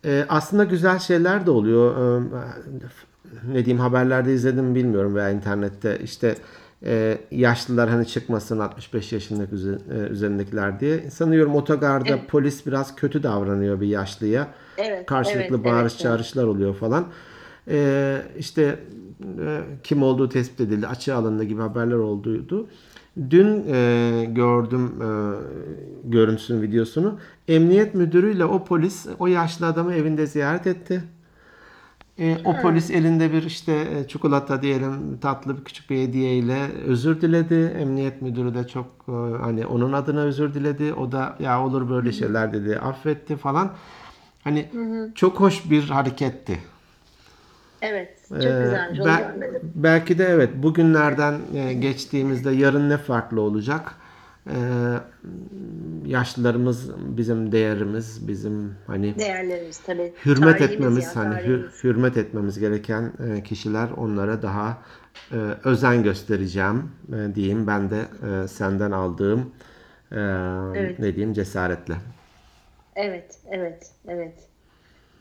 Ee, 0.05 0.27
aslında 0.29 0.65
güzel 0.65 0.99
şeyler 0.99 1.47
de 1.47 1.51
oluyor. 1.51 2.19
Ee, 2.21 2.23
ne 3.53 3.65
diyeyim 3.65 3.79
haberlerde 3.81 4.35
izledim 4.35 4.75
bilmiyorum 4.75 5.15
veya 5.15 5.31
internette 5.31 5.99
işte 6.05 6.37
e, 6.87 7.19
yaşlılar 7.31 7.91
hani 7.91 8.07
çıkmasın 8.07 8.59
65 8.59 9.13
yaşındaki 9.13 9.55
e, 9.55 9.99
üzerindekiler 10.11 10.81
diye. 10.81 11.11
Sanıyorum 11.11 11.55
otogarda 11.55 12.19
polis 12.29 12.67
biraz 12.67 12.97
kötü 12.97 13.23
davranıyor 13.23 13.81
bir 13.81 13.87
yaşlıya. 13.87 14.49
Evet, 14.79 15.07
Karşılıklı 15.07 15.57
evet, 15.57 15.65
bağırış 15.65 15.93
evet, 15.93 16.03
çağrışlar 16.03 16.45
oluyor 16.45 16.75
falan. 16.75 17.07
Ee, 17.69 18.23
işte 18.39 18.79
e, 19.41 19.61
kim 19.83 20.03
olduğu 20.03 20.29
tespit 20.29 20.61
edildi, 20.61 20.87
açığa 20.87 21.19
alındı 21.19 21.45
gibi 21.45 21.61
haberler 21.61 21.97
olduydu. 21.97 22.67
Dün 23.31 23.65
e, 23.69 24.25
gördüm 24.29 25.03
e, 25.03 25.09
görüntüsünün 26.05 26.63
videosunu. 26.63 27.19
Emniyet 27.49 27.95
müdürüyle 27.95 28.45
o 28.45 28.65
polis 28.65 29.07
o 29.19 29.27
yaşlı 29.27 29.67
adamı 29.67 29.95
evinde 29.95 30.27
ziyaret 30.27 30.67
etti. 30.67 31.05
E, 32.19 32.39
o 32.45 32.57
polis 32.63 32.91
elinde 32.91 33.33
bir 33.33 33.43
işte 33.43 33.73
e, 33.73 34.09
çikolata 34.09 34.63
diyelim 34.63 35.19
tatlı 35.21 35.59
bir 35.59 35.65
küçük 35.65 35.91
bir 35.91 36.03
hediye 36.03 36.35
ile 36.37 36.69
özür 36.87 37.21
diledi. 37.21 37.75
Emniyet 37.81 38.23
müdürü 38.23 38.55
de 38.55 38.67
çok 38.69 38.87
e, 39.09 39.13
hani 39.43 39.67
onun 39.67 39.93
adına 39.93 40.21
özür 40.21 40.55
diledi. 40.55 40.95
O 40.95 41.13
da 41.13 41.37
ya 41.41 41.65
olur 41.65 41.91
böyle 41.91 42.13
şeyler 42.13 42.53
dedi. 42.53 42.79
Affetti 42.79 43.37
falan. 43.37 43.73
Hani 44.45 44.69
çok 45.15 45.41
hoş 45.41 45.71
bir 45.71 45.89
hareketti. 45.89 46.59
Evet. 47.83 48.19
Çok 48.29 48.37
Ee, 48.45 48.61
güzelmiş. 48.65 48.99
Görmedim. 48.99 49.61
belki 49.75 50.19
de 50.19 50.25
evet 50.25 50.51
bugünlerden 50.55 51.35
e, 51.55 51.73
geçtiğimizde 51.75 52.51
yarın 52.51 52.91
ne 52.91 52.97
farklı 52.97 53.41
olacak? 53.41 53.95
Ee, 54.51 54.55
yaşlılarımız 56.07 56.91
bizim 57.17 57.53
değerimiz, 57.53 58.29
bizim 58.29 58.75
hani 58.87 59.19
Değerlerimiz 59.19 59.79
tabii. 59.79 60.13
hürmet 60.25 60.59
Tarihimiz 60.59 60.75
etmemiz 60.75 61.05
ya, 61.05 61.17
hani 61.17 61.35
hür- 61.35 61.85
hürmet 61.85 62.17
etmemiz 62.17 62.59
gereken 62.59 63.13
e, 63.29 63.43
kişiler 63.43 63.89
onlara 63.97 64.43
daha 64.43 64.79
e, 65.33 65.37
özen 65.65 66.03
göstereceğim 66.03 66.91
e, 67.13 67.35
diyeyim 67.35 67.67
ben 67.67 67.91
de 67.91 68.01
e, 68.45 68.49
senden 68.49 68.91
aldığım 68.91 69.41
e, 70.13 70.17
Evet. 70.77 70.99
ne 70.99 71.15
diyeyim 71.15 71.33
cesaretle. 71.35 71.95
Evet, 72.97 73.39
evet, 73.51 73.91
evet. 74.09 74.35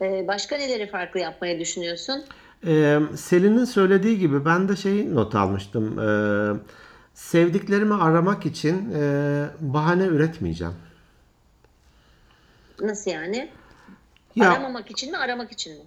Ee, 0.02 0.26
başka 0.28 0.58
neleri 0.58 0.88
farklı 0.90 1.20
yapmayı 1.20 1.60
düşünüyorsun? 1.60 2.24
Ee, 2.68 3.00
Selin'in 3.16 3.66
söylediği 3.66 4.20
gibi 4.20 4.46
ben 4.46 4.70
de 4.70 4.76
şey 4.76 5.16
not 5.16 5.36
almıştım. 5.36 6.00
Ee, 6.00 6.54
sevdiklerimi 7.16 7.94
aramak 7.94 8.46
için 8.46 8.92
e, 8.96 9.46
bahane 9.60 10.04
üretmeyeceğim. 10.06 10.74
Nasıl 12.82 13.12
yani? 13.12 13.50
Ya 14.36 14.52
Aramamak 14.52 14.92
için 14.92 15.12
mi, 15.12 15.18
aramak 15.18 15.52
için 15.52 15.74
mi? 15.74 15.84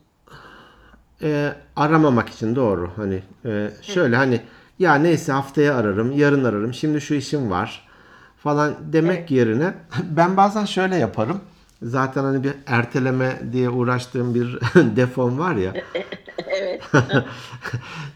e, 1.22 1.52
aramamak 1.76 2.28
için 2.28 2.56
doğru. 2.56 2.90
Hani 2.96 3.22
e, 3.44 3.70
şöyle 3.82 4.16
hani 4.16 4.40
ya 4.78 4.94
neyse 4.94 5.32
haftaya 5.32 5.76
ararım, 5.76 6.12
yarın 6.12 6.44
ararım. 6.44 6.74
Şimdi 6.74 7.00
şu 7.00 7.14
işim 7.14 7.50
var 7.50 7.88
falan 8.36 8.74
demek 8.92 9.30
yerine 9.30 9.74
ben 10.02 10.36
bazen 10.36 10.64
şöyle 10.64 10.96
yaparım. 10.96 11.40
Zaten 11.82 12.22
hani 12.24 12.44
bir 12.44 12.54
erteleme 12.66 13.40
diye 13.52 13.70
uğraştığım 13.70 14.34
bir 14.34 14.58
defom 14.96 15.38
var 15.38 15.54
ya. 15.54 15.72
evet. 16.46 16.82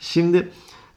Şimdi 0.00 0.48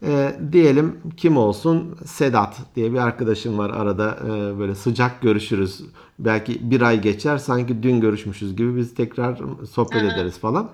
e, 0.03 0.39
diyelim 0.51 0.97
kim 1.17 1.37
olsun 1.37 1.95
Sedat 2.05 2.57
diye 2.75 2.93
bir 2.93 2.97
arkadaşım 2.97 3.57
var 3.57 3.69
arada 3.69 4.17
e, 4.25 4.59
böyle 4.59 4.75
sıcak 4.75 5.21
görüşürüz. 5.21 5.81
Belki 6.19 6.71
bir 6.71 6.81
ay 6.81 7.01
geçer 7.01 7.37
sanki 7.37 7.83
dün 7.83 8.01
görüşmüşüz 8.01 8.55
gibi 8.55 8.77
biz 8.77 8.95
tekrar 8.95 9.39
sohbet 9.71 10.03
ederiz 10.13 10.39
falan. 10.39 10.69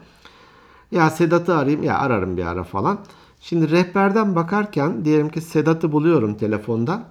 Ya 0.91 1.09
Sedat'ı 1.09 1.55
arayayım 1.55 1.83
ya 1.83 1.97
ararım 1.97 2.37
bir 2.37 2.45
ara 2.45 2.63
falan. 2.63 2.99
Şimdi 3.41 3.71
rehberden 3.71 4.35
bakarken 4.35 5.05
diyelim 5.05 5.29
ki 5.29 5.41
Sedat'ı 5.41 5.91
buluyorum 5.91 6.33
telefonda. 6.35 7.03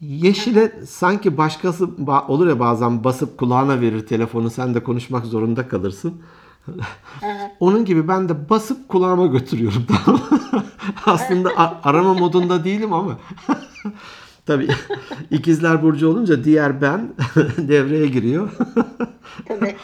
Yeşile 0.00 0.72
sanki 0.86 1.36
başkası 1.38 1.84
ba- 1.84 2.26
olur 2.26 2.46
ya 2.46 2.60
bazen 2.60 3.04
basıp 3.04 3.38
kulağına 3.38 3.80
verir 3.80 4.06
telefonu 4.06 4.50
sen 4.50 4.74
de 4.74 4.82
konuşmak 4.82 5.26
zorunda 5.26 5.68
kalırsın. 5.68 6.22
Onun 7.60 7.84
gibi 7.84 8.08
ben 8.08 8.28
de 8.28 8.50
basıp 8.50 8.88
kulağıma 8.88 9.26
götürüyorum. 9.26 9.86
Tamam? 10.04 10.20
Aslında 11.06 11.50
arama 11.84 12.14
modunda 12.14 12.64
değilim 12.64 12.92
ama. 12.92 13.18
Tabii 14.46 14.68
ikizler 15.30 15.82
burcu 15.82 16.08
olunca 16.08 16.44
diğer 16.44 16.80
ben 16.82 17.14
devreye 17.58 18.06
giriyor. 18.06 18.50
Tabii. 19.48 19.76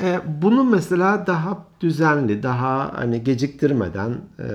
E, 0.00 0.20
bunu 0.42 0.64
mesela 0.64 1.26
daha 1.26 1.58
düzenli, 1.80 2.42
daha 2.42 2.92
hani 2.94 3.24
geciktirmeden 3.24 4.10
e, 4.38 4.48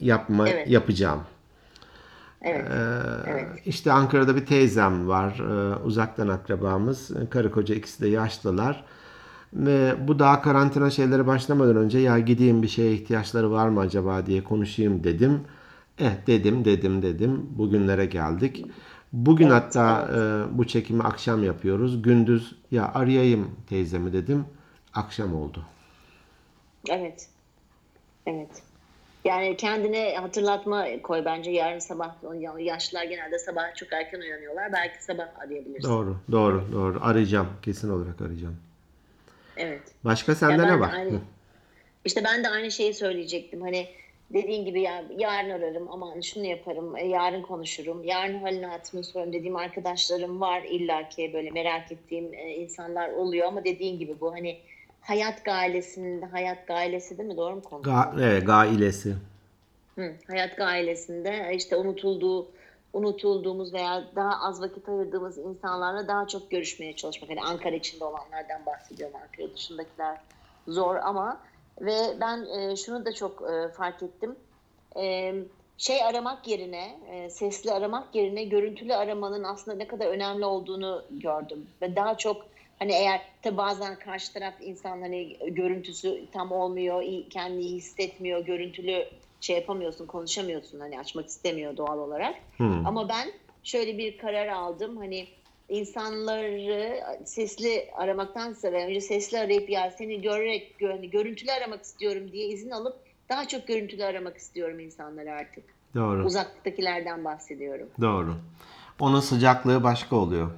yapma 0.00 0.48
Evet. 0.48 0.70
yapacağım. 0.70 1.20
Evet. 2.42 2.66
Ee, 2.70 3.60
İşte 3.66 3.92
Ankara'da 3.92 4.36
bir 4.36 4.46
teyzem 4.46 5.08
var, 5.08 5.38
e, 5.38 5.76
uzaktan 5.76 6.28
akrabamız. 6.28 7.10
Karı 7.30 7.50
koca 7.52 7.74
ikisi 7.74 8.02
de 8.02 8.08
yaşlılar. 8.08 8.84
Ve 9.52 10.08
bu 10.08 10.18
daha 10.18 10.42
karantina 10.42 10.90
şeyleri 10.90 11.26
başlamadan 11.26 11.76
önce 11.76 11.98
ya 11.98 12.18
gideyim 12.18 12.62
bir 12.62 12.68
şeye 12.68 12.92
ihtiyaçları 12.92 13.50
var 13.50 13.68
mı 13.68 13.80
acaba 13.80 14.26
diye 14.26 14.44
konuşayım 14.44 15.04
dedim. 15.04 15.40
Eh 15.98 16.26
dedim 16.26 16.64
dedim 16.64 17.02
dedim. 17.02 17.46
Bugünlere 17.50 18.06
geldik. 18.06 18.66
Bugün 19.12 19.50
hatta 19.50 20.08
e, 20.12 20.18
bu 20.58 20.66
çekimi 20.66 21.02
akşam 21.02 21.44
yapıyoruz. 21.44 22.02
Gündüz 22.02 22.54
ya 22.70 22.92
arayayım 22.94 23.50
teyzemi 23.68 24.12
dedim. 24.12 24.44
Akşam 24.94 25.34
oldu. 25.34 25.62
Evet. 26.88 27.28
Evet. 28.26 28.62
Yani 29.24 29.56
kendine 29.56 30.14
hatırlatma 30.16 30.86
koy 31.02 31.24
bence 31.24 31.50
yarın 31.50 31.78
sabah 31.78 32.14
yaşlılar 32.58 33.04
genelde 33.04 33.38
sabah 33.38 33.74
çok 33.74 33.92
erken 33.92 34.20
uyanıyorlar. 34.20 34.72
Belki 34.72 35.04
sabah 35.04 35.26
arayabilirsin. 35.38 35.88
Doğru, 35.88 36.16
doğru, 36.32 36.64
doğru. 36.72 36.98
Arayacağım. 37.02 37.48
Kesin 37.62 37.90
olarak 37.90 38.20
arayacağım. 38.20 38.56
Evet. 39.58 39.82
Başka 40.04 40.34
sende 40.34 40.66
ne 40.66 40.80
var? 40.80 40.92
aynı- 40.94 41.10
Hı. 41.12 41.20
İşte 42.04 42.24
ben 42.24 42.44
de 42.44 42.48
aynı 42.48 42.70
şeyi 42.70 42.94
söyleyecektim. 42.94 43.60
Hani 43.60 43.86
dediğin 44.30 44.64
gibi 44.64 44.80
ya 44.80 45.04
yarın 45.18 45.50
ararım 45.50 45.88
aman 45.92 46.20
şunu 46.20 46.46
yaparım 46.46 46.96
e, 46.96 47.06
yarın 47.06 47.42
konuşurum 47.42 48.04
yarın 48.04 48.38
halini 48.38 48.66
hatırını 48.66 49.04
sorarım 49.04 49.32
dediğim 49.32 49.56
arkadaşlarım 49.56 50.40
var 50.40 50.62
illaki 50.62 51.30
böyle 51.32 51.50
merak 51.50 51.92
ettiğim 51.92 52.34
e, 52.34 52.54
insanlar 52.54 53.08
oluyor 53.08 53.46
ama 53.46 53.64
dediğin 53.64 53.98
gibi 53.98 54.20
bu 54.20 54.32
hani 54.32 54.58
hayat 55.00 55.44
gailesinde 55.44 56.26
hayat 56.26 56.66
gailesi 56.66 57.18
değil 57.18 57.28
mi 57.28 57.36
doğru 57.36 57.54
mu 57.56 57.62
konu? 57.62 57.82
Ga 57.82 58.14
evet, 58.20 58.46
gailesi. 58.46 59.14
Hı, 59.94 60.12
hayat 60.26 60.56
gailesinde 60.56 61.52
işte 61.54 61.76
unutulduğu 61.76 62.48
unutulduğumuz 62.92 63.72
veya 63.74 64.04
daha 64.16 64.40
az 64.40 64.60
vakit 64.62 64.88
ayırdığımız 64.88 65.38
insanlarla 65.38 66.08
daha 66.08 66.26
çok 66.26 66.50
görüşmeye 66.50 66.96
çalışmak. 66.96 67.30
Hani 67.30 67.42
Ankara 67.42 67.74
içinde 67.74 68.04
olanlardan 68.04 68.66
bahsediyorum. 68.66 69.16
Ankara 69.22 69.54
dışındakiler 69.54 70.20
zor 70.68 70.96
ama 70.96 71.40
ve 71.80 72.20
ben 72.20 72.46
e, 72.46 72.76
şunu 72.76 73.04
da 73.04 73.14
çok 73.14 73.42
e, 73.50 73.68
fark 73.72 74.02
ettim. 74.02 74.36
E, 74.96 75.34
şey 75.78 76.04
aramak 76.04 76.48
yerine, 76.48 76.98
e, 77.10 77.30
sesli 77.30 77.72
aramak 77.72 78.14
yerine 78.14 78.44
görüntülü 78.44 78.94
aramanın 78.94 79.44
aslında 79.44 79.76
ne 79.76 79.86
kadar 79.86 80.06
önemli 80.06 80.44
olduğunu 80.44 81.04
gördüm. 81.10 81.66
Ve 81.82 81.96
daha 81.96 82.16
çok 82.18 82.46
hani 82.78 82.92
eğer 82.92 83.20
tabi 83.42 83.56
bazen 83.56 83.98
karşı 83.98 84.32
taraf 84.32 84.54
insan 84.60 85.00
hani 85.00 85.36
görüntüsü 85.46 86.24
tam 86.32 86.52
olmuyor, 86.52 87.04
kendini 87.30 87.64
hissetmiyor, 87.64 88.40
görüntülü 88.40 89.04
şey 89.40 89.56
yapamıyorsun, 89.56 90.06
konuşamıyorsun 90.06 90.80
hani 90.80 91.00
açmak 91.00 91.26
istemiyor 91.28 91.76
doğal 91.76 91.98
olarak. 91.98 92.34
Hmm. 92.56 92.86
Ama 92.86 93.08
ben 93.08 93.28
şöyle 93.62 93.98
bir 93.98 94.18
karar 94.18 94.46
aldım. 94.48 94.96
Hani 94.96 95.28
insanları 95.68 97.00
sesli 97.24 97.88
aramaktansa 97.96 98.72
ve 98.72 98.84
önce 98.86 99.00
sesli 99.00 99.38
arayıp 99.38 99.70
ya 99.70 99.90
seni 99.90 100.20
görerek 100.22 100.76
gö- 100.80 100.90
hani 100.92 101.10
görüntülü 101.10 101.50
aramak 101.52 101.82
istiyorum 101.82 102.32
diye 102.32 102.46
izin 102.46 102.70
alıp 102.70 102.96
daha 103.28 103.48
çok 103.48 103.66
görüntülü 103.66 104.04
aramak 104.04 104.36
istiyorum 104.36 104.80
insanları 104.80 105.32
artık. 105.32 105.64
Doğru, 105.94 106.24
Uzaktakilerden 106.24 107.24
bahsediyorum. 107.24 107.88
doğru. 108.00 108.34
Onun 109.00 109.20
sıcaklığı 109.20 109.82
başka 109.82 110.16
oluyor. 110.16 110.50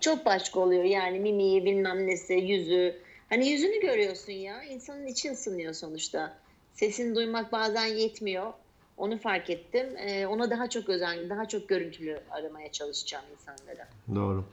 Çok 0.00 0.26
başka 0.26 0.60
oluyor 0.60 0.84
yani 0.84 1.20
mimiği 1.20 1.64
bilmem 1.64 2.06
nesi 2.06 2.34
yüzü. 2.34 3.02
Hani 3.28 3.48
yüzünü 3.48 3.80
görüyorsun 3.80 4.32
ya 4.32 4.62
insanın 4.62 5.06
içi 5.06 5.30
ısınıyor 5.30 5.74
sonuçta. 5.74 6.38
Sesini 6.72 7.14
duymak 7.14 7.52
bazen 7.52 7.86
yetmiyor. 7.86 8.46
Onu 8.96 9.18
fark 9.18 9.50
ettim. 9.50 9.86
Ee, 9.96 10.26
ona 10.26 10.50
daha 10.50 10.68
çok 10.70 10.88
özen, 10.88 11.30
daha 11.30 11.48
çok 11.48 11.68
görüntülü 11.68 12.20
aramaya 12.30 12.72
çalışacağım 12.72 13.24
insanlara, 13.32 13.88
Doğru. 14.14 14.44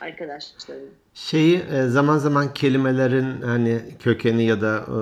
arkadaşlarım. 0.00 0.82
Şeyi 1.14 1.58
e, 1.72 1.86
zaman 1.86 2.18
zaman 2.18 2.54
kelimelerin 2.54 3.40
hani 3.42 3.80
kökeni 3.98 4.44
ya 4.44 4.60
da 4.60 4.76
e, 4.86 4.94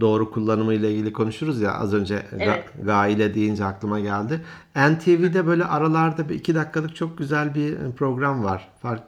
doğru 0.00 0.30
kullanımı 0.32 0.74
ile 0.74 0.90
ilgili 0.92 1.12
konuşuruz 1.12 1.60
ya 1.60 1.74
az 1.74 1.94
önce 1.94 2.14
ga- 2.14 2.22
Evet. 2.40 2.64
gaile 2.82 3.34
deyince 3.34 3.64
aklıma 3.64 4.00
geldi. 4.00 4.40
NTV'de 4.76 5.46
böyle 5.46 5.64
aralarda 5.64 6.28
bir 6.28 6.34
iki 6.34 6.54
dakikalık 6.54 6.96
çok 6.96 7.18
güzel 7.18 7.54
bir 7.54 7.76
program 7.96 8.44
var. 8.44 8.68
Fark 8.82 9.02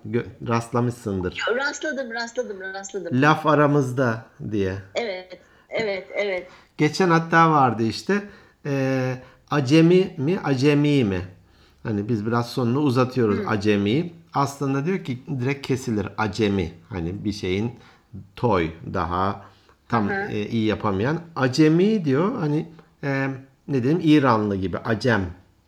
rastlamışsındır. 0.49 1.39
Rastladım, 1.57 2.11
rastladım, 2.11 2.61
rastladım. 2.61 3.23
Laf 3.23 3.47
aramızda 3.47 4.27
diye. 4.51 4.75
Evet, 4.95 5.39
evet, 5.71 6.07
evet. 6.15 6.47
Geçen 6.79 7.11
hatta 7.11 7.51
vardı 7.51 7.83
işte 7.83 8.23
e, 8.67 9.15
acemi 9.51 10.15
mi 10.19 10.39
acemi 10.45 11.05
mi? 11.05 11.21
Hani 11.83 12.09
biz 12.09 12.27
biraz 12.27 12.49
sonunu 12.49 12.79
uzatıyoruz 12.81 13.39
acemi. 13.47 14.13
Aslında 14.35 14.87
diyor 14.87 15.05
ki 15.05 15.19
direkt 15.41 15.67
kesilir 15.67 16.09
acemi. 16.19 16.73
Hani 16.89 17.25
bir 17.25 17.33
şeyin 17.33 17.71
toy 18.37 18.71
daha 18.95 19.43
tam 19.89 20.11
e, 20.11 20.47
iyi 20.47 20.67
yapamayan. 20.67 21.21
Acemi 21.37 22.05
diyor 22.05 22.39
hani 22.41 22.69
e, 23.05 23.29
ne 23.69 23.83
diyeyim 23.83 24.01
İranlı 24.05 24.57
gibi 24.57 24.79
acem. 24.79 25.23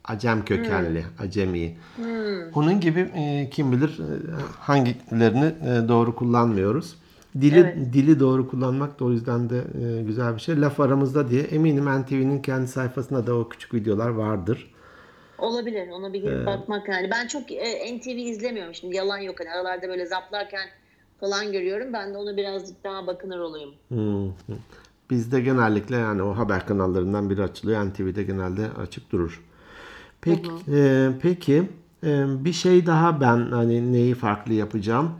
Acem 0.04 0.44
kökenli 0.44 1.04
acemi. 1.18 1.76
Onun 2.54 2.80
gibi 2.80 3.00
e, 3.00 3.50
kim 3.50 3.72
bilir 3.72 3.98
e, 3.98 4.04
hangilerini 4.60 5.44
e, 5.44 5.88
doğru 5.88 6.16
kullanmıyoruz. 6.16 6.96
Dili 7.40 7.58
Evet. 7.58 7.76
dili 7.92 8.20
doğru 8.20 8.48
kullanmak 8.48 9.00
da 9.00 9.04
o 9.04 9.10
yüzden 9.10 9.50
de 9.50 9.58
e, 9.58 10.02
güzel 10.02 10.34
bir 10.34 10.40
şey. 10.40 10.60
Laf 10.60 10.80
aramızda 10.80 11.30
diye 11.30 11.42
eminim 11.42 11.84
NTV'nin 12.02 12.42
kendi 12.42 12.68
sayfasında 12.68 13.26
da 13.26 13.34
o 13.34 13.48
küçük 13.48 13.74
videolar 13.74 14.08
vardır. 14.08 14.74
Olabilir, 15.38 15.88
ona 15.88 16.12
bir 16.12 16.24
Ee, 16.24 16.46
bakmak 16.46 16.88
yani. 16.88 17.10
Ben 17.10 17.26
çok 17.26 17.52
e, 17.52 17.96
NTV 17.96 18.08
izlemiyorum 18.08 18.74
şimdi, 18.74 18.96
yalan 18.96 19.18
yok. 19.18 19.40
Hani 19.40 19.50
aralarda 19.50 19.88
böyle 19.88 20.06
zaplarken 20.06 20.68
falan 21.20 21.52
görüyorum. 21.52 21.92
Ben 21.92 22.14
de 22.14 22.18
ona 22.18 22.36
birazcık 22.36 22.84
daha 22.84 23.06
bakınır 23.06 23.38
olayım. 23.38 23.70
Hı 23.88 23.94
hı. 24.46 24.54
Bizde 25.10 25.40
genellikle 25.40 25.96
yani 25.96 26.22
o 26.22 26.36
haber 26.36 26.66
kanallarından 26.66 27.30
biri 27.30 27.42
açılıyor. 27.42 27.84
NTV'de 27.86 28.22
genelde 28.22 28.66
açık 28.82 29.12
durur. 29.12 29.44
Peki, 30.20 30.50
e, 30.72 31.08
peki 31.22 31.62
e, 32.04 32.24
bir 32.44 32.52
şey 32.52 32.86
daha 32.86 33.20
ben 33.20 33.50
hani 33.50 33.92
neyi 33.92 34.14
farklı 34.14 34.52
yapacağım? 34.52 35.12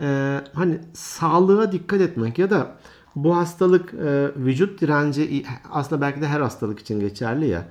E, 0.00 0.40
hani 0.52 0.78
sağlığa 0.92 1.72
dikkat 1.72 2.00
etmek 2.00 2.38
ya 2.38 2.50
da 2.50 2.76
bu 3.16 3.36
hastalık 3.36 3.94
e, 3.94 4.30
vücut 4.36 4.80
direnci 4.80 5.44
aslında 5.70 6.00
belki 6.00 6.20
de 6.20 6.26
her 6.26 6.40
hastalık 6.40 6.78
için 6.78 7.00
geçerli 7.00 7.48
ya. 7.48 7.68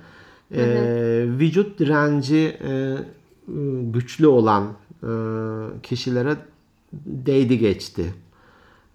E, 0.54 0.64
vücut 1.38 1.78
direnci 1.78 2.58
e, 2.64 2.96
güçlü 3.92 4.26
olan 4.26 4.64
e, 5.02 5.08
kişilere 5.82 6.36
değdi 7.06 7.58
geçti. 7.58 8.14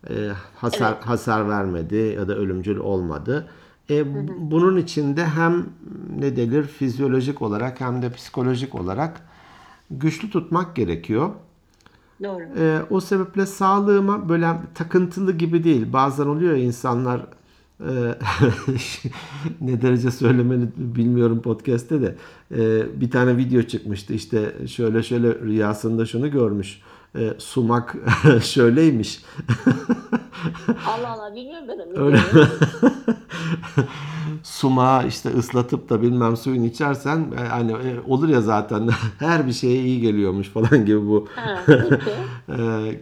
E, 0.10 0.14
hasar 0.56 1.00
hasar 1.02 1.50
vermedi 1.50 1.96
ya 1.96 2.28
da 2.28 2.36
ölümcül 2.38 2.78
olmadı. 2.78 3.48
E, 3.90 4.14
bu- 4.28 4.52
Bunun 4.52 4.78
içinde 4.78 5.26
hem 5.26 5.66
ne 6.20 6.36
denir 6.38 6.64
fizyolojik 6.64 7.42
olarak 7.42 7.82
hem 7.82 8.02
de 8.02 8.12
psikolojik 8.12 8.76
olarak 8.76 9.22
güçlü 9.92 10.30
tutmak 10.30 10.76
gerekiyor. 10.76 11.30
Doğru. 12.24 12.44
E, 12.60 12.80
o 12.90 13.02
sebeple 13.02 13.46
sağlığıma 13.46 14.30
böyle 14.30 14.48
takıntılı 14.76 15.32
gibi 15.32 15.64
değil. 15.64 15.94
Bazen 15.94 16.26
oluyor 16.26 16.54
ya 16.54 16.64
insanlar 16.64 17.22
e, 17.80 17.92
ne 19.62 19.82
derece 19.82 20.12
söylemeni 20.12 20.68
bilmiyorum 20.78 21.42
podcast'te 21.42 22.02
de 22.02 22.16
e, 22.52 22.86
bir 23.02 23.12
tane 23.12 23.38
video 23.38 23.62
çıkmıştı 23.62 24.14
işte 24.14 24.56
şöyle 24.68 25.04
şöyle 25.04 25.40
rüyasında 25.40 26.06
şunu 26.06 26.32
görmüş 26.32 26.82
E, 27.16 27.34
sumak 27.38 27.96
şöyleymiş 28.42 29.24
Allah 30.88 31.10
Allah 31.10 31.36
bilmiyorum 31.36 31.68
ben 31.68 32.00
onu. 32.00 32.06
Öyle. 32.06 32.20
sumağı 34.44 35.08
işte 35.08 35.30
ıslatıp 35.30 35.90
da 35.90 36.02
bilmem 36.02 36.38
suyunu 36.38 36.66
içersen 36.66 37.26
e, 37.38 37.48
hani 37.48 37.72
e, 37.72 38.00
olur 38.08 38.30
ya 38.30 38.42
zaten 38.42 38.90
her 39.20 39.48
bir 39.48 39.54
şeye 39.54 39.84
iyi 39.84 40.02
geliyormuş 40.02 40.50
falan 40.50 40.86
gibi 40.86 41.02
bu. 41.02 41.28
Ee, 42.50 43.02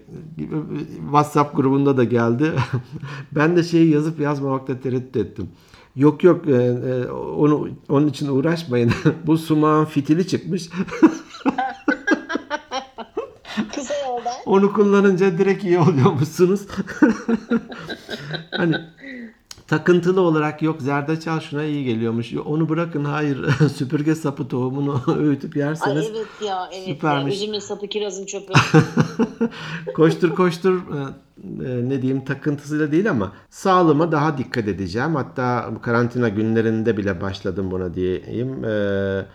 WhatsApp 1.02 1.56
grubunda 1.56 1.98
da 1.98 2.04
geldi. 2.04 2.52
ben 3.32 3.56
de 3.56 3.64
şeyi 3.64 3.90
yazıp 3.90 4.20
yazmamakta 4.20 4.80
tereddüt 4.80 5.16
ettim. 5.16 5.50
Yok 5.96 6.24
yok 6.24 6.48
e, 6.48 6.52
e, 6.54 7.06
onu 7.12 7.70
onun 7.90 8.08
için 8.08 8.28
uğraşmayın. 8.28 8.92
Bu 9.26 9.38
sumağın 9.38 9.86
fitili 9.86 10.28
çıkmış. 10.28 10.70
Onu 14.46 14.74
kullanınca 14.74 15.38
direkt 15.38 15.64
iyi 15.64 15.80
oluyormuşsunuz. 15.80 16.62
hani 18.52 18.76
takıntılı 19.68 20.22
olarak 20.22 20.62
yok 20.62 20.82
zerdeçal 20.82 21.40
şuna 21.40 21.64
iyi 21.64 21.86
geliyormuş. 21.86 22.34
Onu 22.34 22.70
bırakın 22.70 23.06
hayır 23.06 23.50
süpürge 23.76 24.16
sapı 24.16 24.48
tohumunu 24.48 25.02
öğütüp 25.18 25.56
Ay 25.56 25.62
yerseniz 25.62 26.08
evet 26.12 26.28
ya 26.46 26.70
evet 26.74 26.88
süpermiş. 26.88 27.36
ya. 27.36 27.44
Üzümün 27.44 27.60
sapı 27.60 27.88
kirazın 27.88 28.26
çöpü. 28.26 28.54
koştur 29.96 30.36
koştur 30.36 30.74
e, 30.76 30.98
e, 31.70 31.90
ne 31.90 32.02
diyeyim 32.02 32.26
takıntısıyla 32.26 32.92
değil 32.92 33.10
ama 33.10 33.32
sağlığıma 33.50 34.12
daha 34.12 34.38
dikkat 34.38 34.68
edeceğim. 34.68 35.16
Hatta 35.16 35.70
bu 35.76 35.82
karantina 35.82 36.30
günlerinde 36.30 36.98
bile 36.98 37.22
başladım 37.22 37.72
buna 37.72 37.94
diyeyim. 37.94 38.66
E, 38.66 39.26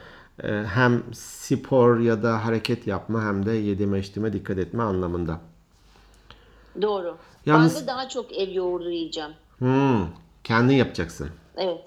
hem 0.67 1.03
spor 1.13 1.99
ya 1.99 2.23
da 2.23 2.45
hareket 2.45 2.87
yapma 2.87 3.23
hem 3.25 3.47
de 3.47 3.53
yediğime 3.53 3.99
içtiğime 3.99 4.33
dikkat 4.33 4.59
etme 4.59 4.83
anlamında. 4.83 5.41
Doğru. 6.83 7.17
Yalnız- 7.47 7.75
Ben 7.75 7.83
de 7.83 7.87
daha 7.87 8.09
çok 8.09 8.33
ev 8.33 8.53
yoğurdu 8.53 8.91
yiyeceğim. 8.91 9.31
Hmm, 9.59 10.07
kendin 10.45 10.75
yapacaksın. 10.75 11.31
Evet. 11.57 11.81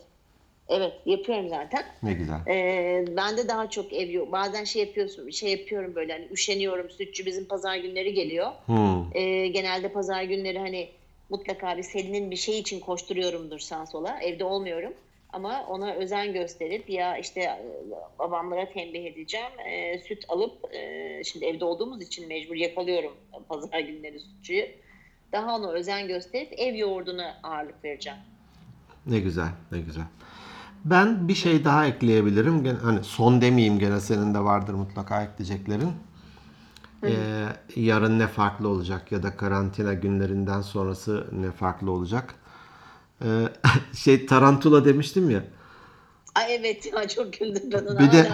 Evet 0.68 0.94
yapıyorum 1.06 1.50
zaten. 1.50 1.86
Ne 2.04 2.14
güzel. 2.14 2.40
Ee, 2.48 3.06
ben 3.18 3.38
de 3.38 3.48
daha 3.48 3.70
çok 3.70 3.94
ev 3.94 4.10
yok. 4.10 4.32
Bazen 4.32 4.64
şey 4.64 4.82
yapıyorsun, 4.86 5.30
şey 5.30 5.52
yapıyorum 5.52 5.96
böyle 5.96 6.14
hani 6.14 6.28
üşeniyorum. 6.32 6.90
Sütçü 6.90 7.26
bizim 7.26 7.46
pazar 7.48 7.78
günleri 7.78 8.14
geliyor. 8.14 8.52
Hmm, 8.66 9.06
Ee, 9.18 9.48
genelde 9.48 9.90
pazar 9.90 10.24
günleri 10.24 10.60
hani 10.60 10.90
mutlaka 11.30 11.78
bir 11.78 11.84
Selin'in 11.84 12.32
bir 12.32 12.36
şey 12.36 12.60
için 12.60 12.80
koşturuyorumdur 12.80 13.60
sağa 13.60 13.86
sola. 13.86 14.20
Evde 14.22 14.44
olmuyorum. 14.44 14.94
Ama 15.30 15.66
ona 15.70 15.94
özen 15.94 16.34
gösterip 16.34 16.90
ya 16.90 17.18
işte 17.18 17.42
e, 17.42 17.66
babamlara 18.20 18.70
tembih 18.70 19.06
edeceğim. 19.06 19.60
E, 19.70 20.00
süt 20.00 20.26
alıp 20.30 20.74
e, 20.76 21.22
şimdi 21.24 21.46
evde 21.46 21.66
olduğumuz 21.66 22.02
için 22.04 22.28
mecbur 22.28 22.56
yakalıyorum 22.56 23.14
pazar 23.50 23.80
günleri 23.80 24.20
sütçüyü. 24.20 24.68
Daha 25.32 25.56
ona 25.56 25.72
özen 25.72 26.08
gösterip 26.08 26.54
ev 26.60 26.76
yoğurduna 26.76 27.38
ağırlık 27.44 27.84
vereceğim. 27.84 28.20
Ne 29.08 29.20
güzel, 29.20 29.50
ne 29.72 29.80
güzel. 29.80 30.04
Ben 30.86 31.28
bir 31.28 31.36
şey 31.36 31.66
daha 31.66 31.86
ekleyebilirim. 31.86 32.64
Gene, 32.64 32.78
hani 32.84 33.04
son 33.04 33.42
demeyeyim 33.42 33.80
gene 33.80 34.00
senin 34.00 34.34
de 34.34 34.40
vardır 34.40 34.74
mutlaka 34.74 35.24
ekleyeceklerin. 35.24 35.92
Ee, 37.04 37.46
yarın 37.76 38.20
ne 38.20 38.28
farklı 38.28 38.68
olacak 38.68 39.12
ya 39.12 39.24
da 39.24 39.38
karantina 39.38 39.94
günlerinden 39.94 40.62
sonrası 40.62 41.28
ne 41.32 41.52
farklı 41.52 41.92
olacak? 41.92 42.36
Ee, 43.22 43.28
şey 43.94 44.26
tarantula 44.26 44.86
demiştim 44.86 45.30
ya. 45.30 45.44
Ay 46.36 46.56
evet 46.56 46.86
ya 46.94 47.08
çok 47.08 47.34
güldüm 47.34 47.64
ben 47.74 47.86
ona 47.86 48.00
Bir 48.00 48.12
de- 48.12 48.30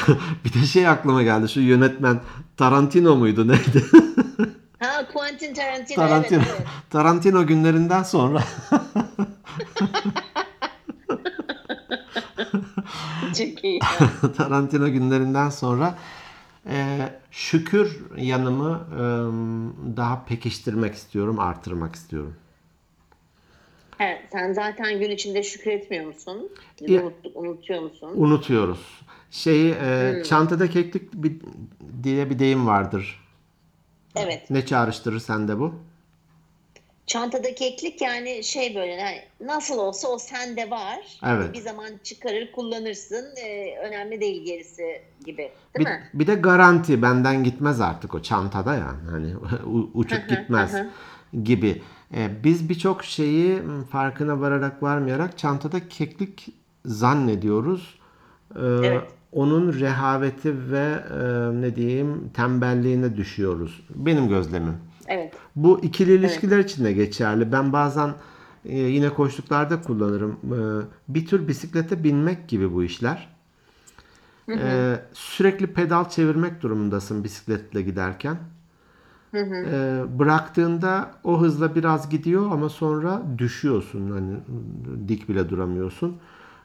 bir 0.44 0.52
de 0.52 0.66
şey 0.66 0.88
aklıma 0.88 1.22
geldi. 1.22 1.48
Şu 1.48 1.60
yönetmen 1.60 2.20
Tarantino 2.56 3.16
muydu 3.16 3.48
neydi? 3.48 3.84
Ha 4.80 5.06
Quentin 5.12 5.54
Tarantino, 5.54 5.96
Tarantino. 5.96 6.38
evet 6.40 6.50
evet. 6.56 6.66
Tarantino 6.90 7.46
günlerinden 7.46 8.02
sonra 8.02 8.42
Çok 13.38 13.64
iyi. 13.64 13.80
Tarantino 14.36 14.88
günlerinden 14.90 15.50
sonra 15.50 15.98
e, 16.66 16.98
şükür 17.30 18.00
yanımı 18.16 18.86
e, 18.94 19.00
daha 19.96 20.24
pekiştirmek 20.24 20.94
istiyorum, 20.94 21.38
artırmak 21.38 21.94
istiyorum. 21.94 22.34
Ha, 23.98 24.08
sen 24.32 24.52
zaten 24.52 24.98
gün 24.98 25.10
içinde 25.10 25.42
şükretmiyor 25.42 26.06
musun? 26.06 26.48
Ya- 26.80 27.02
Unut, 27.02 27.14
unutuyor 27.34 27.82
musun? 27.82 28.10
Unutuyoruz. 28.14 29.00
Şeyi 29.30 29.74
e, 29.82 30.22
çantada 30.26 30.70
keklik 30.70 31.12
bir, 31.14 31.36
diye 32.02 32.30
bir 32.30 32.38
deyim 32.38 32.66
vardır. 32.66 33.20
Evet. 34.16 34.50
Ne 34.50 34.66
çağrıştırır 34.66 35.18
sende 35.18 35.58
bu? 35.58 35.74
Çantada 37.10 37.54
keklik 37.54 38.02
yani 38.02 38.44
şey 38.44 38.74
böyle 38.74 39.28
nasıl 39.40 39.78
olsa 39.78 40.08
o 40.08 40.18
sende 40.18 40.70
var. 40.70 40.98
Evet. 41.26 41.54
Bir 41.54 41.60
zaman 41.60 41.88
çıkarır 42.04 42.52
kullanırsın. 42.52 43.24
Ee, 43.44 43.76
önemli 43.88 44.20
değil 44.20 44.44
gerisi 44.44 45.02
gibi. 45.24 45.36
Değil 45.36 45.52
Bir, 45.78 45.84
mi? 45.84 46.02
bir 46.14 46.26
de 46.26 46.34
garanti 46.34 47.02
benden 47.02 47.44
gitmez 47.44 47.80
artık 47.80 48.14
o 48.14 48.22
çantada 48.22 48.74
yani 48.74 49.10
hani 49.10 49.34
uçup 49.94 50.28
gitmez 50.28 50.74
gibi. 51.42 51.82
E, 52.16 52.44
biz 52.44 52.68
birçok 52.68 53.04
şeyi 53.04 53.60
m, 53.60 53.84
farkına 53.84 54.40
vararak 54.40 54.82
varmayarak 54.82 55.38
çantada 55.38 55.88
keklik 55.88 56.48
zannediyoruz. 56.84 57.98
E, 58.56 58.60
Evet. 58.60 59.02
Onun 59.32 59.80
rehaveti 59.80 60.70
ve 60.70 60.94
e, 61.10 61.20
ne 61.60 61.76
diyeyim 61.76 62.30
tembelliğine 62.34 63.16
düşüyoruz. 63.16 63.80
Benim 63.94 64.28
gözlemim. 64.28 64.89
Evet. 65.10 65.34
Bu 65.56 65.80
ikili 65.80 66.12
ilişkiler 66.12 66.58
için 66.58 66.84
de 66.84 66.92
geçerli. 66.92 67.52
Ben 67.52 67.72
bazen 67.72 68.14
e, 68.64 68.78
yine 68.78 69.10
koştuklarda 69.10 69.82
kullanırım. 69.82 70.32
E, 70.32 70.58
bir 71.08 71.26
tür 71.26 71.48
bisiklete 71.48 72.04
binmek 72.04 72.48
gibi 72.48 72.72
bu 72.72 72.84
işler. 72.84 73.28
E, 74.48 74.96
sürekli 75.12 75.66
pedal 75.66 76.08
çevirmek 76.08 76.62
durumundasın 76.62 77.24
bisikletle 77.24 77.82
giderken. 77.82 78.36
E, 79.34 80.02
bıraktığında 80.18 81.10
o 81.24 81.40
hızla 81.40 81.74
biraz 81.74 82.10
gidiyor 82.10 82.50
ama 82.52 82.68
sonra 82.68 83.22
düşüyorsun. 83.38 84.10
Hani 84.10 84.36
dik 85.08 85.28
bile 85.28 85.48
duramıyorsun. 85.48 86.16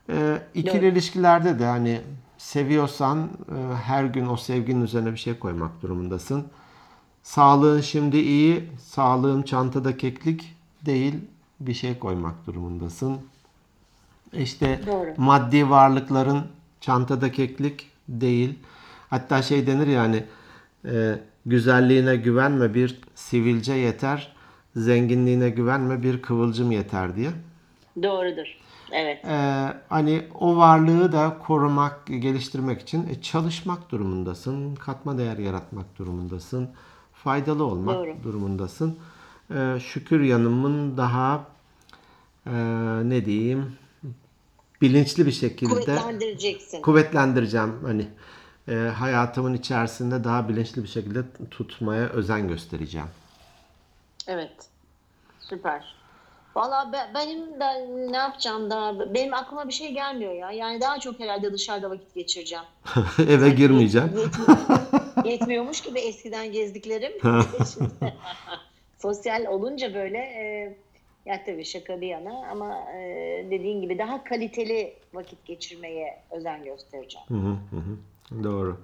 E, 0.10 0.42
ikili 0.54 0.82
Doğru. 0.82 0.86
ilişkilerde 0.86 1.60
de 1.60 1.66
hani 1.66 2.02
seviyorsan 2.38 3.20
e, 3.20 3.76
her 3.76 4.04
gün 4.04 4.28
o 4.28 4.38
sevginin 4.38 4.82
üzerine 4.82 5.12
bir 5.12 5.18
şey 5.18 5.40
koymak 5.40 5.82
durumundasın. 5.82 6.46
Sağlığın 7.26 7.82
şimdi 7.82 8.18
iyi, 8.18 8.64
sağlığın 8.80 9.44
çantada 9.44 9.98
keklik 9.98 10.56
değil 10.86 11.14
bir 11.60 11.74
şey 11.74 12.00
koymak 12.00 12.48
durumundasın. 12.48 13.18
İşte 14.34 14.82
Doğru. 14.88 15.14
maddi 15.18 15.70
varlıkların 15.70 16.42
çantada 16.82 17.32
keklik 17.32 17.90
değil. 18.10 18.60
Hatta 19.10 19.42
şey 19.42 19.68
denir 19.68 19.88
yani 19.88 20.24
e, 20.86 21.20
güzelliğine 21.46 22.16
güvenme 22.16 22.74
bir 22.74 23.02
sivilce 23.16 23.74
yeter, 23.74 24.36
zenginliğine 24.76 25.50
güvenme 25.50 26.04
bir 26.04 26.22
kıvılcım 26.22 26.72
yeter 26.72 27.16
diye. 27.16 27.30
Doğrudur. 28.04 28.58
Evet. 28.92 29.26
Ee, 29.26 29.74
hani 29.90 30.28
o 30.40 30.58
varlığı 30.58 31.12
da 31.12 31.38
korumak, 31.44 32.08
geliştirmek 32.08 32.82
için 32.82 33.10
e, 33.10 33.22
çalışmak 33.22 33.92
durumundasın. 33.92 34.76
Katma 34.76 35.18
değer 35.18 35.38
yaratmak 35.38 36.00
durumundasın. 36.00 36.70
Faydalı 37.26 37.64
olmak 37.64 37.96
Doğru. 37.96 38.16
durumundasın. 38.24 38.98
Ee, 39.56 39.78
şükür 39.80 40.22
yanımın 40.22 40.98
daha 40.98 41.44
e, 42.46 42.52
ne 43.04 43.26
diyeyim 43.26 43.78
bilinçli 44.82 45.26
bir 45.26 45.32
şekilde 45.32 45.70
Kuvvetlendireceksin. 45.74 46.82
kuvvetlendireceğim. 46.82 47.74
Hani 47.86 48.08
e, 48.68 48.76
hayatımın 48.76 49.54
içerisinde 49.54 50.24
daha 50.24 50.50
bilinçli 50.50 50.84
bir 50.84 50.88
şekilde 50.88 51.24
tutmaya 51.52 52.10
özen 52.10 52.48
göstereceğim. 52.48 53.08
Evet. 54.28 54.54
Süper. 55.40 55.96
Valla 56.56 56.94
be- 56.94 57.12
benim 57.16 57.60
de 57.60 57.88
ne 58.12 58.18
yapacağım 58.18 58.70
daha 58.70 59.14
benim 59.14 59.34
aklıma 59.34 59.68
bir 59.68 59.74
şey 59.74 59.94
gelmiyor 59.94 60.34
ya. 60.34 60.52
Yani 60.52 60.82
daha 60.82 61.00
çok 61.00 61.20
herhalde 61.20 61.54
dışarıda 61.54 61.90
vakit 61.90 62.16
geçireceğim. 62.16 62.66
Eve 63.30 63.50
girmeyeceğim. 63.50 64.12
Yetmiyor- 65.26 65.32
Yetmiyormuş 65.32 65.82
gibi 65.82 66.00
eskiden 66.00 66.52
gezdiklerim. 66.52 67.12
Şimdi 67.74 67.90
sosyal 68.98 69.46
olunca 69.46 69.94
böyle 69.94 70.18
e, 70.18 70.76
ya 71.26 71.44
tabii 71.46 71.66
şaka 71.66 72.02
bir 72.02 72.08
yana 72.08 72.48
ama 72.52 72.78
e, 72.98 73.00
dediğin 73.52 73.82
gibi 73.82 73.98
daha 73.98 74.24
kaliteli 74.24 74.94
vakit 75.14 75.46
geçirmeye 75.46 76.22
özen 76.32 76.64
göstereceğim. 76.64 77.28
Hı 77.28 77.34
hı, 77.34 77.58
hı 77.72 77.76
hı. 77.82 78.44
Doğru. 78.44 78.78